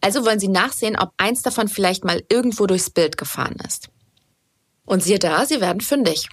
[0.02, 3.88] Also wollen sie nachsehen, ob eins davon vielleicht mal irgendwo durchs Bild gefahren ist.
[4.84, 6.28] Und siehe da, sie werden fündig.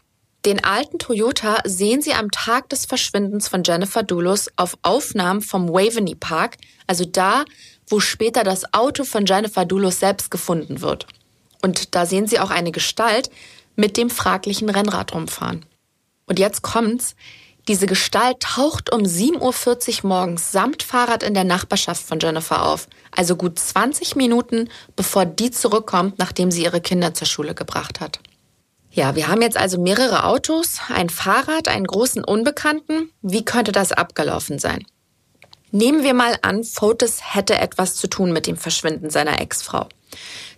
[0.45, 5.69] Den alten Toyota sehen sie am Tag des Verschwindens von Jennifer Dulos auf Aufnahmen vom
[5.69, 7.45] Waveney Park, also da,
[7.88, 11.08] wo später das Auto von Jennifer Dulos selbst gefunden wird.
[11.63, 13.32] Und da sehen sie auch eine Gestalt
[13.76, 15.65] mit dem fraglichen Rennrad rumfahren.
[16.28, 17.15] Und jetzt kommt's.
[17.69, 22.89] Diese Gestalt taucht um 7.40 Uhr morgens samt Fahrrad in der Nachbarschaft von Jennifer auf.
[23.12, 28.19] Also gut 20 Minuten, bevor die zurückkommt, nachdem sie ihre Kinder zur Schule gebracht hat.
[28.91, 33.10] Ja, wir haben jetzt also mehrere Autos, ein Fahrrad, einen großen Unbekannten.
[33.21, 34.86] Wie könnte das abgelaufen sein?
[35.71, 39.88] Nehmen wir mal an, Fotis hätte etwas zu tun mit dem Verschwinden seiner Ex-Frau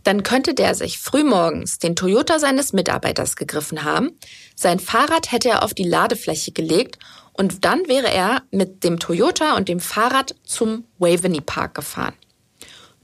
[0.06, 4.12] dann könnte der sich frühmorgens den Toyota seines Mitarbeiters gegriffen haben,
[4.56, 7.00] sein Fahrrad hätte er auf die Ladefläche gelegt
[7.34, 12.14] und dann wäre er mit dem Toyota und dem Fahrrad zum Waveney Park gefahren.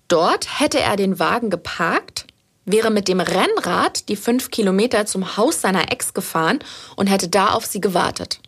[0.07, 2.27] Dort hätte er den Wagen geparkt,
[2.65, 6.59] wäre mit dem Rennrad die fünf Kilometer zum Haus seiner Ex gefahren
[6.95, 8.40] und hätte da auf sie gewartet.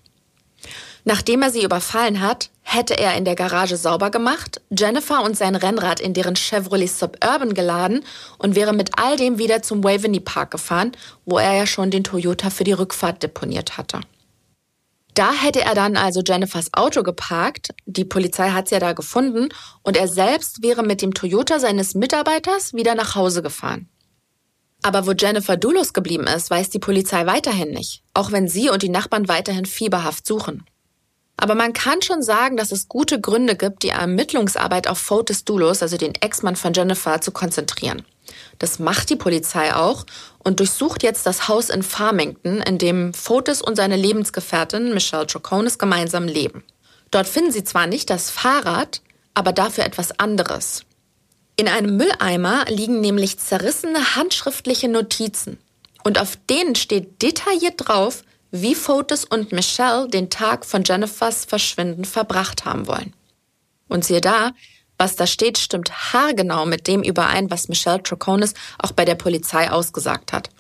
[1.06, 5.56] Nachdem er sie überfallen hat, hätte er in der Garage sauber gemacht, Jennifer und sein
[5.56, 8.06] Rennrad in deren Chevrolet Suburban geladen
[8.38, 10.94] und wäre mit all dem wieder zum Waveney Park gefahren,
[11.26, 14.00] wo er ja schon den Toyota für die Rückfahrt deponiert hatte.
[15.14, 19.50] Da hätte er dann also Jennifers Auto geparkt, die Polizei hat's ja da gefunden,
[19.84, 23.90] und er selbst wäre mit dem Toyota seines Mitarbeiters wieder nach Hause gefahren.
[24.82, 28.82] Aber wo Jennifer Dulos geblieben ist, weiß die Polizei weiterhin nicht, auch wenn sie und
[28.82, 30.66] die Nachbarn weiterhin fieberhaft suchen.
[31.38, 35.82] Aber man kann schon sagen, dass es gute Gründe gibt, die Ermittlungsarbeit auf Fotis Dulos,
[35.82, 38.06] also den Ex-Mann von Jennifer, zu konzentrieren.
[38.60, 40.06] Das macht die Polizei auch
[40.40, 45.78] und durchsucht jetzt das Haus in Farmington, in dem Fotis und seine Lebensgefährtin Michelle Troconis
[45.78, 46.64] gemeinsam leben.
[47.12, 49.02] Dort finden sie zwar nicht das Fahrrad,
[49.34, 50.86] aber dafür etwas anderes.
[51.56, 55.60] In einem Mülleimer liegen nämlich zerrissene handschriftliche Notizen.
[56.04, 58.24] Und auf denen steht detailliert drauf,
[58.56, 63.12] wie Fotis und Michelle den Tag von Jennifers Verschwinden verbracht haben wollen.
[63.90, 64.52] Und siehe da,
[64.96, 69.72] was da steht, stimmt haargenau mit dem überein, was Michelle Troconis auch bei der Polizei
[69.72, 70.52] ausgesagt hat.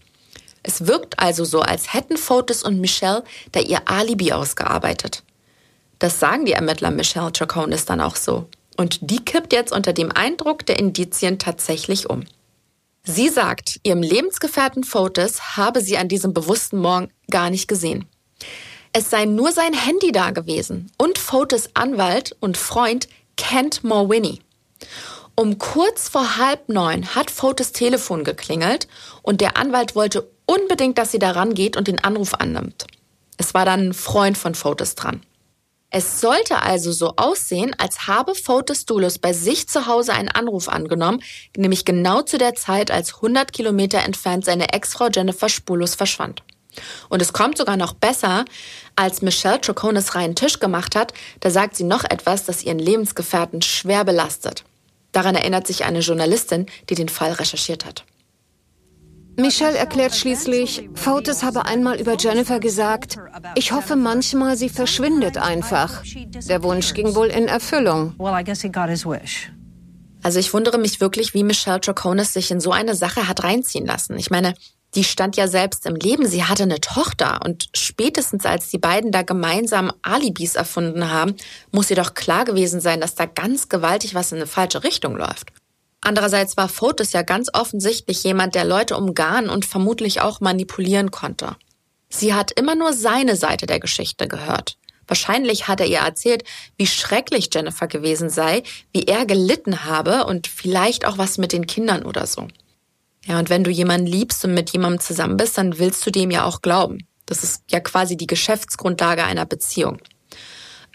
[0.64, 5.22] Es wirkt also so, als hätten Fotis und Michelle da ihr Alibi ausgearbeitet.
[6.00, 8.50] Das sagen die Ermittler Michelle Troconis dann auch so.
[8.76, 12.24] Und die kippt jetzt unter dem Eindruck der Indizien tatsächlich um.
[13.06, 18.06] Sie sagt, ihrem Lebensgefährten Fotis habe sie an diesem bewussten Morgen gar nicht gesehen.
[18.94, 24.40] Es sei nur sein Handy da gewesen und Fotis Anwalt und Freund Kent Morwinny.
[25.36, 28.88] Um kurz vor halb neun hat Fotis Telefon geklingelt
[29.22, 32.88] und der Anwalt wollte unbedingt, dass sie da rangeht und den Anruf annimmt.
[33.38, 35.22] Es war dann ein Freund von Fotis dran.
[35.96, 40.68] Es sollte also so aussehen, als habe Fotis Dulos bei sich zu Hause einen Anruf
[40.68, 41.22] angenommen,
[41.56, 46.42] nämlich genau zu der Zeit, als 100 Kilometer entfernt seine Ex-Frau Jennifer spurlos verschwand.
[47.10, 48.46] Und es kommt sogar noch besser,
[48.96, 53.62] als Michelle Troconis reinen Tisch gemacht hat, da sagt sie noch etwas, das ihren Lebensgefährten
[53.62, 54.64] schwer belastet.
[55.12, 58.04] Daran erinnert sich eine Journalistin, die den Fall recherchiert hat.
[59.36, 63.18] Michelle erklärt schließlich, Fotis habe einmal über Jennifer gesagt,
[63.56, 66.04] ich hoffe manchmal, sie verschwindet einfach.
[66.48, 68.14] Der Wunsch ging wohl in Erfüllung.
[70.22, 73.86] Also ich wundere mich wirklich, wie Michelle Troconis sich in so eine Sache hat reinziehen
[73.86, 74.18] lassen.
[74.18, 74.54] Ich meine,
[74.96, 79.12] die stand ja selbst im Leben, sie hatte eine Tochter und spätestens als die beiden
[79.12, 81.36] da gemeinsam Alibis erfunden haben,
[81.72, 85.16] muss ihr doch klar gewesen sein, dass da ganz gewaltig was in eine falsche Richtung
[85.16, 85.52] läuft.
[86.04, 91.56] Andererseits war Fotis ja ganz offensichtlich jemand, der Leute umgarnen und vermutlich auch manipulieren konnte.
[92.10, 94.78] Sie hat immer nur seine Seite der Geschichte gehört.
[95.08, 96.44] Wahrscheinlich hat er ihr erzählt,
[96.78, 101.68] wie schrecklich Jennifer gewesen sei, wie er gelitten habe und vielleicht auch was mit den
[101.68, 102.48] Kindern oder so.
[103.26, 106.32] Ja, und wenn du jemanden liebst und mit jemandem zusammen bist, dann willst du dem
[106.32, 107.08] ja auch glauben.
[107.26, 110.00] Das ist ja quasi die Geschäftsgrundlage einer Beziehung.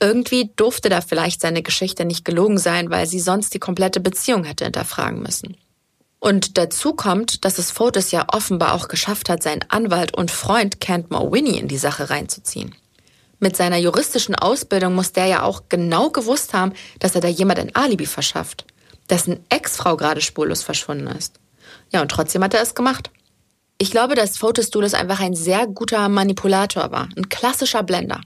[0.00, 4.44] Irgendwie durfte da vielleicht seine Geschichte nicht gelogen sein, weil sie sonst die komplette Beziehung
[4.44, 5.56] hätte hinterfragen müssen.
[6.20, 10.80] Und dazu kommt, dass es Fotis ja offenbar auch geschafft hat, seinen Anwalt und Freund
[10.80, 12.74] Kent Winnie in die Sache reinzuziehen.
[13.40, 17.60] Mit seiner juristischen Ausbildung muss der ja auch genau gewusst haben, dass er da jemand
[17.60, 18.64] ein Alibi verschafft,
[19.10, 21.38] dessen Ex-Frau gerade spurlos verschwunden ist.
[21.92, 23.10] Ja, und trotzdem hat er es gemacht.
[23.78, 28.20] Ich glaube, dass Fotis Dulis einfach ein sehr guter Manipulator war, ein klassischer Blender.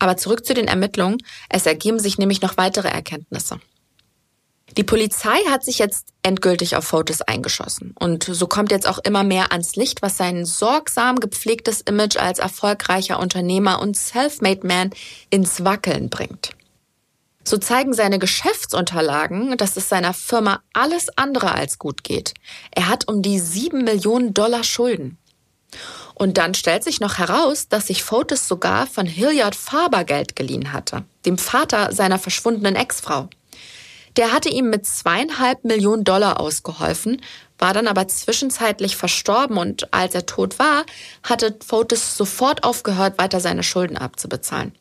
[0.00, 1.18] Aber zurück zu den Ermittlungen.
[1.48, 3.60] Es ergeben sich nämlich noch weitere Erkenntnisse.
[4.76, 7.92] Die Polizei hat sich jetzt endgültig auf Fotis eingeschossen.
[7.98, 12.38] Und so kommt jetzt auch immer mehr ans Licht, was sein sorgsam gepflegtes Image als
[12.38, 14.90] erfolgreicher Unternehmer und Selfmade Man
[15.30, 16.50] ins Wackeln bringt.
[17.42, 22.34] So zeigen seine Geschäftsunterlagen, dass es seiner Firma alles andere als gut geht.
[22.70, 25.18] Er hat um die sieben Millionen Dollar Schulden.
[26.14, 30.72] Und dann stellt sich noch heraus, dass sich Fotis sogar von Hilliard Faber Geld geliehen
[30.72, 33.28] hatte, dem Vater seiner verschwundenen Ex-Frau.
[34.16, 37.22] Der hatte ihm mit zweieinhalb Millionen Dollar ausgeholfen,
[37.58, 40.84] war dann aber zwischenzeitlich verstorben und als er tot war,
[41.22, 44.74] hatte Fotis sofort aufgehört, weiter seine Schulden abzubezahlen.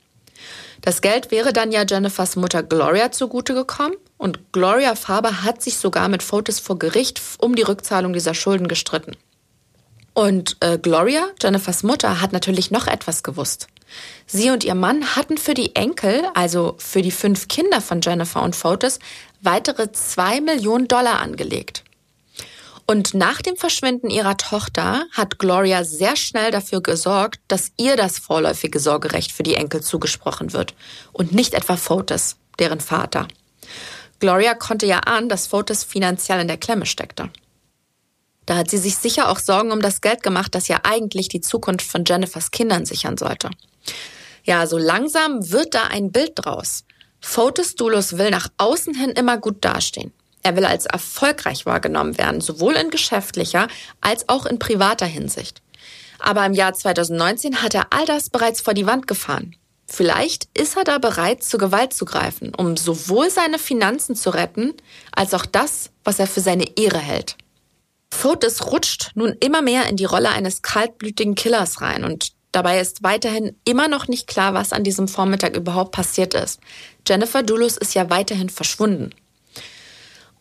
[0.81, 5.77] Das Geld wäre dann ja Jennifers Mutter Gloria zugute gekommen und Gloria Faber hat sich
[5.77, 9.15] sogar mit Fotis vor Gericht um die Rückzahlung dieser Schulden gestritten.
[10.19, 13.69] Und äh, Gloria, Jennifers Mutter, hat natürlich noch etwas gewusst.
[14.27, 18.43] Sie und ihr Mann hatten für die Enkel, also für die fünf Kinder von Jennifer
[18.43, 18.99] und Fotis,
[19.39, 21.85] weitere zwei Millionen Dollar angelegt.
[22.85, 28.19] Und nach dem Verschwinden ihrer Tochter hat Gloria sehr schnell dafür gesorgt, dass ihr das
[28.19, 30.73] vorläufige Sorgerecht für die Enkel zugesprochen wird
[31.13, 33.25] und nicht etwa Fotis, deren Vater.
[34.19, 37.29] Gloria konnte ja ahnen, dass Fotis finanziell in der Klemme steckte.
[38.49, 41.39] Da hat sie sich sicher auch Sorgen um das Geld gemacht, das ja eigentlich die
[41.39, 43.51] Zukunft von Jennifers Kindern sichern sollte.
[44.43, 46.83] Ja, so langsam wird da ein Bild draus.
[47.21, 50.11] Fotis Dulos will nach außen hin immer gut dastehen.
[50.41, 53.67] Er will als erfolgreich wahrgenommen werden, sowohl in geschäftlicher
[54.01, 55.61] als auch in privater Hinsicht.
[56.17, 59.55] Aber im Jahr 2019 hat er all das bereits vor die Wand gefahren.
[59.85, 64.73] Vielleicht ist er da bereit, zur Gewalt zu greifen, um sowohl seine Finanzen zu retten,
[65.11, 67.37] als auch das, was er für seine Ehre hält.
[68.11, 73.03] Fotis rutscht nun immer mehr in die Rolle eines kaltblütigen Killers rein und dabei ist
[73.03, 76.59] weiterhin immer noch nicht klar, was an diesem Vormittag überhaupt passiert ist.
[77.07, 79.11] Jennifer Dulus ist ja weiterhin verschwunden.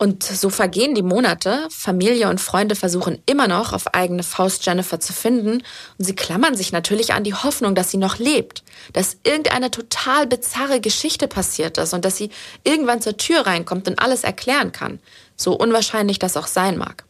[0.01, 5.01] Und so vergehen die Monate, Familie und Freunde versuchen immer noch auf eigene Faust Jennifer
[5.01, 5.61] zu finden
[5.97, 10.25] und sie klammern sich natürlich an die Hoffnung, dass sie noch lebt, dass irgendeine total
[10.25, 12.29] bizarre Geschichte passiert ist und dass sie
[12.63, 14.99] irgendwann zur Tür reinkommt und alles erklären kann,
[15.35, 17.03] so unwahrscheinlich das auch sein mag.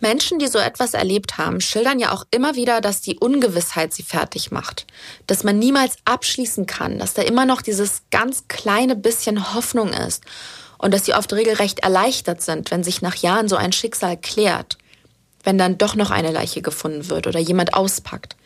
[0.00, 4.02] Menschen, die so etwas erlebt haben, schildern ja auch immer wieder, dass die Ungewissheit sie
[4.02, 4.86] fertig macht,
[5.26, 10.24] dass man niemals abschließen kann, dass da immer noch dieses ganz kleine bisschen Hoffnung ist
[10.78, 14.78] und dass sie oft regelrecht erleichtert sind, wenn sich nach Jahren so ein Schicksal klärt,
[15.44, 18.36] wenn dann doch noch eine Leiche gefunden wird oder jemand auspackt.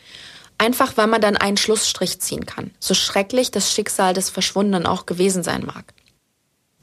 [0.58, 5.06] Einfach weil man dann einen Schlussstrich ziehen kann, so schrecklich das Schicksal des Verschwundenen auch
[5.06, 5.93] gewesen sein mag.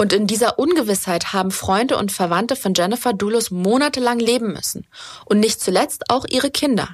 [0.01, 4.87] Und in dieser Ungewissheit haben Freunde und Verwandte von Jennifer Dulos monatelang leben müssen.
[5.25, 6.89] Und nicht zuletzt auch ihre Kinder.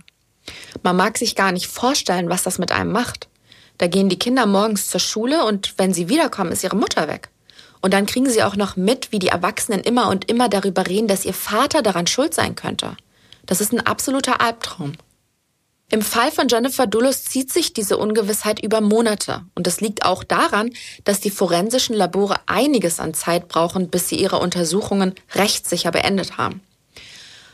[0.84, 3.30] Man mag sich gar nicht vorstellen, was das mit einem macht.
[3.78, 7.30] Da gehen die Kinder morgens zur Schule und wenn sie wiederkommen, ist ihre Mutter weg.
[7.80, 11.08] Und dann kriegen sie auch noch mit, wie die Erwachsenen immer und immer darüber reden,
[11.08, 12.98] dass ihr Vater daran schuld sein könnte.
[13.46, 14.92] Das ist ein absoluter Albtraum.
[15.90, 19.46] Im Fall von Jennifer Dulles zieht sich diese Ungewissheit über Monate.
[19.56, 20.72] Und das liegt auch daran,
[21.06, 26.62] dass die forensischen Labore einiges an Zeit brauchen, bis sie ihre Untersuchungen rechtssicher beendet haben.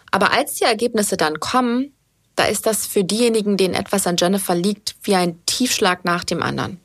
[0.09, 1.93] Aber als die Ergebnisse dann kommen,
[2.35, 6.41] da ist das für diejenigen, denen etwas an Jennifer liegt, wie ein Tiefschlag nach dem
[6.41, 6.79] anderen.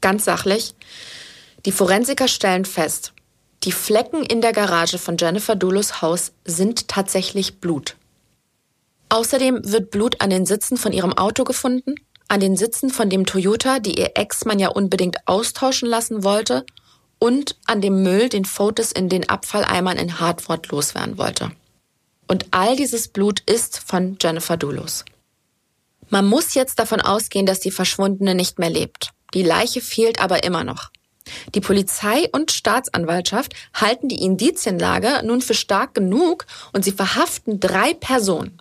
[0.00, 0.74] Ganz sachlich,
[1.64, 3.12] die Forensiker stellen fest,
[3.64, 7.96] Die Flecken in der Garage von Jennifer Dulos Haus sind tatsächlich Blut.
[9.08, 11.94] Außerdem wird Blut an den Sitzen von ihrem Auto gefunden,
[12.28, 16.64] an den Sitzen von dem Toyota, die ihr Ex-Mann ja unbedingt austauschen lassen wollte,
[17.18, 21.50] und an dem Müll, den Fotis in den Abfalleimern in Hartford loswerden wollte.
[22.28, 25.04] Und all dieses Blut ist von Jennifer Dulos.
[26.10, 29.10] Man muss jetzt davon ausgehen, dass die Verschwundene nicht mehr lebt.
[29.34, 30.90] Die Leiche fehlt aber immer noch.
[31.54, 37.94] Die Polizei und Staatsanwaltschaft halten die Indizienlage nun für stark genug und sie verhaften drei
[37.94, 38.60] Personen.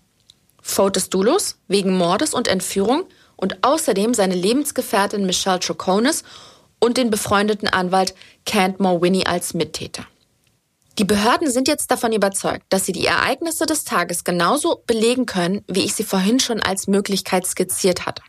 [0.68, 3.06] Fotis Dulos wegen Mordes und Entführung
[3.36, 6.24] und außerdem seine Lebensgefährtin Michelle Troconis
[6.80, 8.16] und den befreundeten Anwalt
[8.48, 10.08] Cantmore Winnie als Mittäter.
[10.98, 15.64] Die Behörden sind jetzt davon überzeugt, dass sie die Ereignisse des Tages genauso belegen können,
[15.68, 18.24] wie ich sie vorhin schon als Möglichkeit skizziert hatte.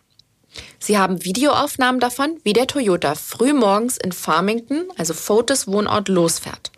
[0.78, 6.70] Sie haben Videoaufnahmen davon, wie der Toyota frühmorgens in Farmington, also Fotis Wohnort, losfährt.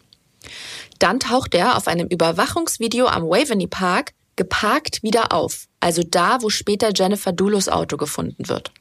[1.00, 6.48] Dann taucht er auf einem Überwachungsvideo am Waveney Park geparkt wieder auf, also da, wo
[6.48, 8.72] später Jennifer Dulos Auto gefunden wird.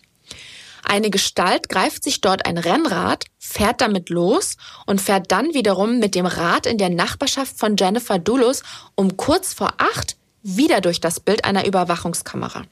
[0.85, 4.55] Eine Gestalt greift sich dort ein Rennrad, fährt damit los
[4.85, 8.63] und fährt dann wiederum mit dem Rad in der Nachbarschaft von Jennifer Dulos
[8.95, 12.63] um kurz vor acht wieder durch das Bild einer Überwachungskamera.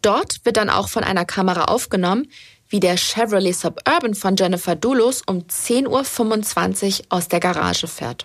[0.00, 2.28] Dort wird dann auch von einer Kamera aufgenommen,
[2.68, 8.24] wie der Chevrolet Suburban von Jennifer Dulos um 10.25 Uhr aus der Garage fährt.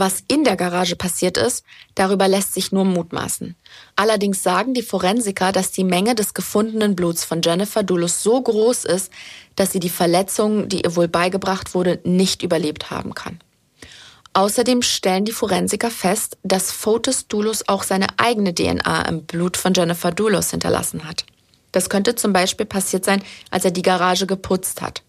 [0.00, 1.62] Was in der Garage passiert ist,
[1.94, 3.54] darüber lässt sich nur mutmaßen.
[3.96, 8.86] Allerdings sagen die Forensiker, dass die Menge des gefundenen Bluts von Jennifer Dulus so groß
[8.86, 9.12] ist,
[9.56, 13.40] dass sie die Verletzung, die ihr wohl beigebracht wurde, nicht überlebt haben kann.
[14.32, 19.74] Außerdem stellen die Forensiker fest, dass Fotis Dulus auch seine eigene DNA im Blut von
[19.74, 21.26] Jennifer Dulus hinterlassen hat.
[21.72, 25.02] Das könnte zum Beispiel passiert sein, als er die Garage geputzt hat.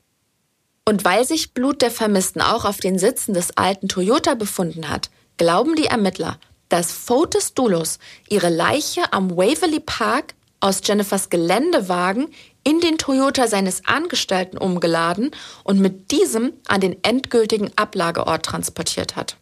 [0.86, 5.10] Und weil sich Blut der Vermissten auch auf den Sitzen des alten Toyota befunden hat,
[5.38, 12.28] glauben die Ermittler, dass Fotis Dulos ihre Leiche am Waverly Park aus Jennifers Geländewagen
[12.64, 15.32] in den Toyota seines Angestellten umgeladen
[15.64, 19.38] und mit diesem an den endgültigen Ablageort transportiert hat.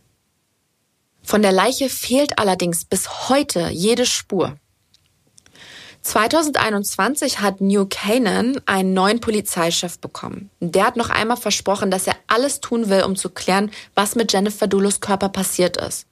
[1.22, 4.56] Von der Leiche fehlt allerdings bis heute jede Spur.
[6.02, 10.50] 2021 hat New Canaan einen neuen Polizeichef bekommen.
[10.60, 14.32] Der hat noch einmal versprochen, dass er alles tun will, um zu klären, was mit
[14.32, 16.06] Jennifer Dulos Körper passiert ist.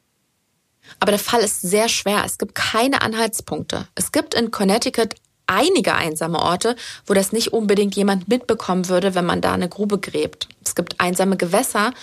[1.00, 2.24] Aber der Fall ist sehr schwer.
[2.26, 3.88] Es gibt keine Anhaltspunkte.
[3.96, 5.16] Es gibt in Connecticut
[5.48, 6.76] einige einsame Orte,
[7.06, 10.50] wo das nicht unbedingt jemand mitbekommen würde, wenn man da eine Grube gräbt.
[10.64, 11.94] Es gibt einsame Gewässer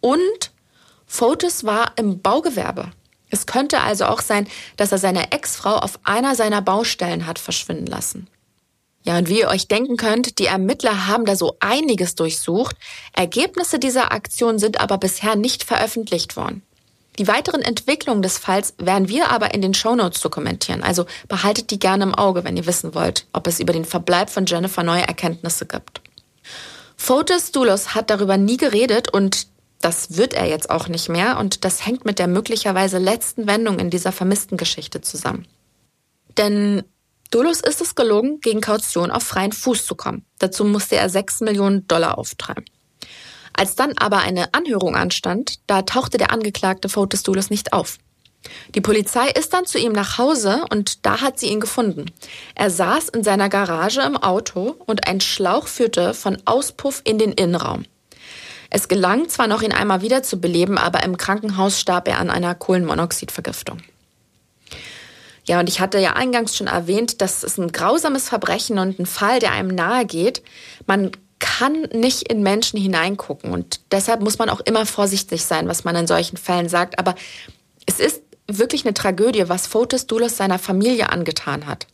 [0.00, 0.50] und
[1.06, 2.90] Fotis war im Baugewerbe.
[3.34, 7.86] Es könnte also auch sein, dass er seine Ex-Frau auf einer seiner Baustellen hat verschwinden
[7.86, 8.28] lassen.
[9.02, 12.76] Ja, und wie ihr euch denken könnt, die Ermittler haben da so einiges durchsucht.
[13.12, 16.62] Ergebnisse dieser Aktion sind aber bisher nicht veröffentlicht worden.
[17.18, 20.84] Die weiteren Entwicklungen des Falls werden wir aber in den Shownotes dokumentieren.
[20.84, 24.30] Also behaltet die gerne im Auge, wenn ihr wissen wollt, ob es über den Verbleib
[24.30, 26.00] von Jennifer neue Erkenntnisse gibt.
[26.96, 29.48] Fotis Dulos hat darüber nie geredet und
[29.84, 33.78] das wird er jetzt auch nicht mehr und das hängt mit der möglicherweise letzten Wendung
[33.78, 35.46] in dieser vermissten Geschichte zusammen.
[36.38, 36.82] Denn
[37.30, 40.24] Dulus ist es gelungen, gegen Kaution auf freien Fuß zu kommen.
[40.38, 42.64] Dazu musste er 6 Millionen Dollar auftreiben.
[43.52, 47.98] Als dann aber eine Anhörung anstand, da tauchte der Angeklagte Fotis Dulus nicht auf.
[48.74, 52.10] Die Polizei ist dann zu ihm nach Hause und da hat sie ihn gefunden.
[52.54, 57.32] Er saß in seiner Garage im Auto und ein Schlauch führte von Auspuff in den
[57.32, 57.84] Innenraum.
[58.74, 62.28] Es gelang zwar noch, ihn einmal wieder zu beleben, aber im Krankenhaus starb er an
[62.28, 63.78] einer Kohlenmonoxidvergiftung.
[65.44, 69.06] Ja, und ich hatte ja eingangs schon erwähnt, das ist ein grausames Verbrechen und ein
[69.06, 70.42] Fall, der einem nahe geht.
[70.88, 75.84] Man kann nicht in Menschen hineingucken und deshalb muss man auch immer vorsichtig sein, was
[75.84, 76.98] man in solchen Fällen sagt.
[76.98, 77.14] Aber
[77.86, 81.86] es ist wirklich eine Tragödie, was Fotis Dulos seiner Familie angetan hat.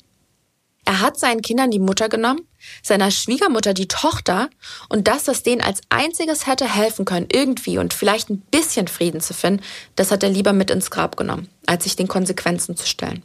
[0.90, 2.40] Er hat seinen Kindern die Mutter genommen,
[2.82, 4.50] seiner Schwiegermutter die Tochter
[4.88, 9.20] und das, was denen als einziges hätte helfen können, irgendwie und vielleicht ein bisschen Frieden
[9.20, 9.62] zu finden,
[9.94, 13.22] das hat er lieber mit ins Grab genommen, als sich den Konsequenzen zu stellen.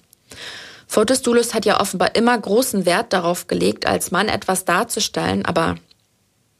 [0.85, 5.73] Fotis Dulus hat ja offenbar immer großen Wert darauf gelegt, als Mann etwas darzustellen, aber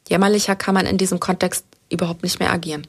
[0.08, 2.84] jämmerlicher kann man in diesem Kontext überhaupt nicht mehr agieren.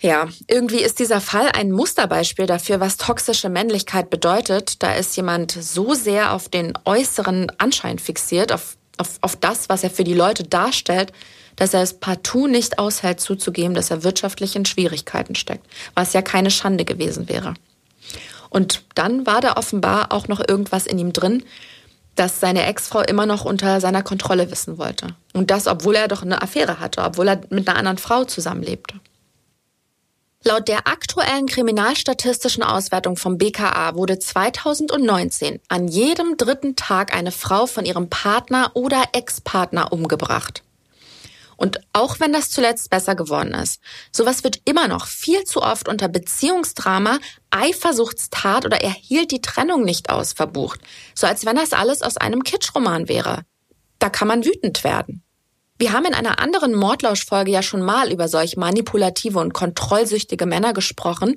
[0.00, 4.82] Ja, irgendwie ist dieser Fall ein Musterbeispiel dafür, was toxische Männlichkeit bedeutet.
[4.82, 9.82] Da ist jemand so sehr auf den äußeren Anschein fixiert, auf, auf, auf das, was
[9.82, 11.12] er für die Leute darstellt,
[11.56, 16.22] dass er es partout nicht aushält zuzugeben, dass er wirtschaftlich in Schwierigkeiten steckt, was ja
[16.22, 17.54] keine Schande gewesen wäre.
[18.50, 21.42] Und dann war da offenbar auch noch irgendwas in ihm drin,
[22.14, 25.08] dass seine Ex-Frau immer noch unter seiner Kontrolle wissen wollte.
[25.32, 29.00] Und das, obwohl er doch eine Affäre hatte, obwohl er mit einer anderen Frau zusammenlebte.
[30.46, 37.64] Laut der aktuellen kriminalstatistischen Auswertung vom BKA wurde 2019 an jedem dritten Tag eine Frau
[37.64, 40.62] von ihrem Partner oder Ex-Partner umgebracht.
[41.56, 43.80] Und auch wenn das zuletzt besser geworden ist,
[44.12, 49.82] sowas wird immer noch viel zu oft unter Beziehungsdrama, Eifersuchtstat oder er hielt die Trennung
[49.82, 50.80] nicht aus verbucht.
[51.14, 53.46] So als wenn das alles aus einem Kitschroman wäre.
[53.98, 55.23] Da kann man wütend werden.
[55.76, 60.72] Wir haben in einer anderen Mordlauschfolge ja schon mal über solch manipulative und kontrollsüchtige Männer
[60.72, 61.34] gesprochen.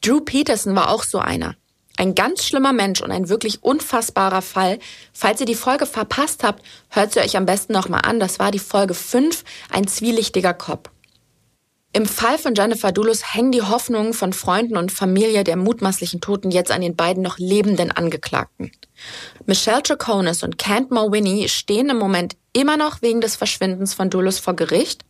[0.00, 1.54] Drew Peterson war auch so einer.
[1.96, 4.78] Ein ganz schlimmer Mensch und ein wirklich unfassbarer Fall.
[5.12, 8.18] Falls ihr die Folge verpasst habt, hört sie euch am besten nochmal an.
[8.18, 10.90] Das war die Folge 5, ein zwielichtiger Kopf.
[11.92, 16.50] Im Fall von Jennifer Dulus hängen die Hoffnungen von Freunden und Familie der mutmaßlichen Toten
[16.50, 18.70] jetzt an den beiden noch lebenden Angeklagten.
[19.46, 24.38] Michelle Traconis und Kent Mulwiney stehen im Moment immer noch wegen des Verschwindens von Dulus
[24.38, 25.04] vor Gericht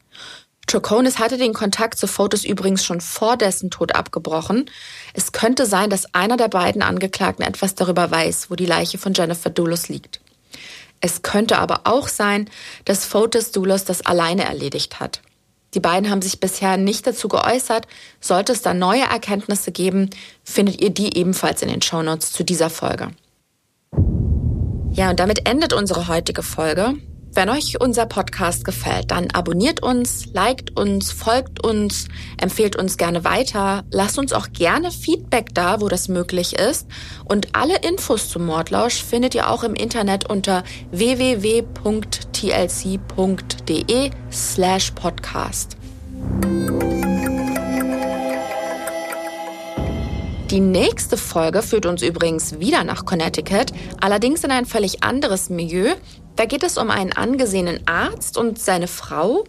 [0.69, 4.71] Troconis hatte den Kontakt zu Fotos übrigens schon vor dessen Tod abgebrochen.
[5.15, 9.15] Es könnte sein, dass einer der beiden Angeklagten etwas darüber weiß, wo die Leiche von
[9.15, 10.21] Jennifer Doulos liegt.
[11.01, 12.51] Es könnte aber auch sein,
[12.85, 15.23] dass Fotis Doulos das alleine erledigt hat.
[15.75, 17.87] Die beiden haben sich bisher nicht dazu geäußert.
[18.21, 20.11] Sollte es da neue Erkenntnisse geben,
[20.43, 23.11] findet ihr die ebenfalls in den Shownotes zu dieser Folge.
[24.93, 26.95] Ja, und damit endet unsere heutige Folge.
[27.39, 33.23] Wenn euch unser Podcast gefällt, dann abonniert uns, liked uns, folgt uns, empfehlt uns gerne
[33.23, 36.89] weiter, lasst uns auch gerne Feedback da, wo das möglich ist.
[37.27, 41.71] Und alle Infos zum Mordlausch findet ihr auch im Internet unter www.tlc.de
[44.33, 45.77] slash podcast.
[50.51, 53.67] Die nächste Folge führt uns übrigens wieder nach Connecticut,
[54.01, 55.95] allerdings in ein völlig anderes Milieu,
[56.39, 59.43] da geht es um einen angesehenen Arzt und seine Frau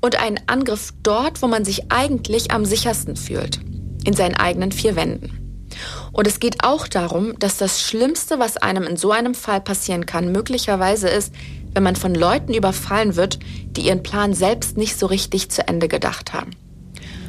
[0.00, 3.60] und einen Angriff dort, wo man sich eigentlich am sichersten fühlt,
[4.06, 5.68] in seinen eigenen vier Wänden.
[6.12, 10.06] Und es geht auch darum, dass das Schlimmste, was einem in so einem Fall passieren
[10.06, 11.34] kann, möglicherweise ist,
[11.74, 15.88] wenn man von Leuten überfallen wird, die ihren Plan selbst nicht so richtig zu Ende
[15.88, 16.52] gedacht haben.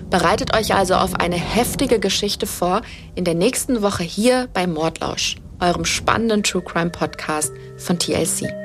[0.09, 2.81] Bereitet euch also auf eine heftige Geschichte vor
[3.15, 8.60] in der nächsten Woche hier bei Mordlausch, eurem spannenden True Crime Podcast von TLC.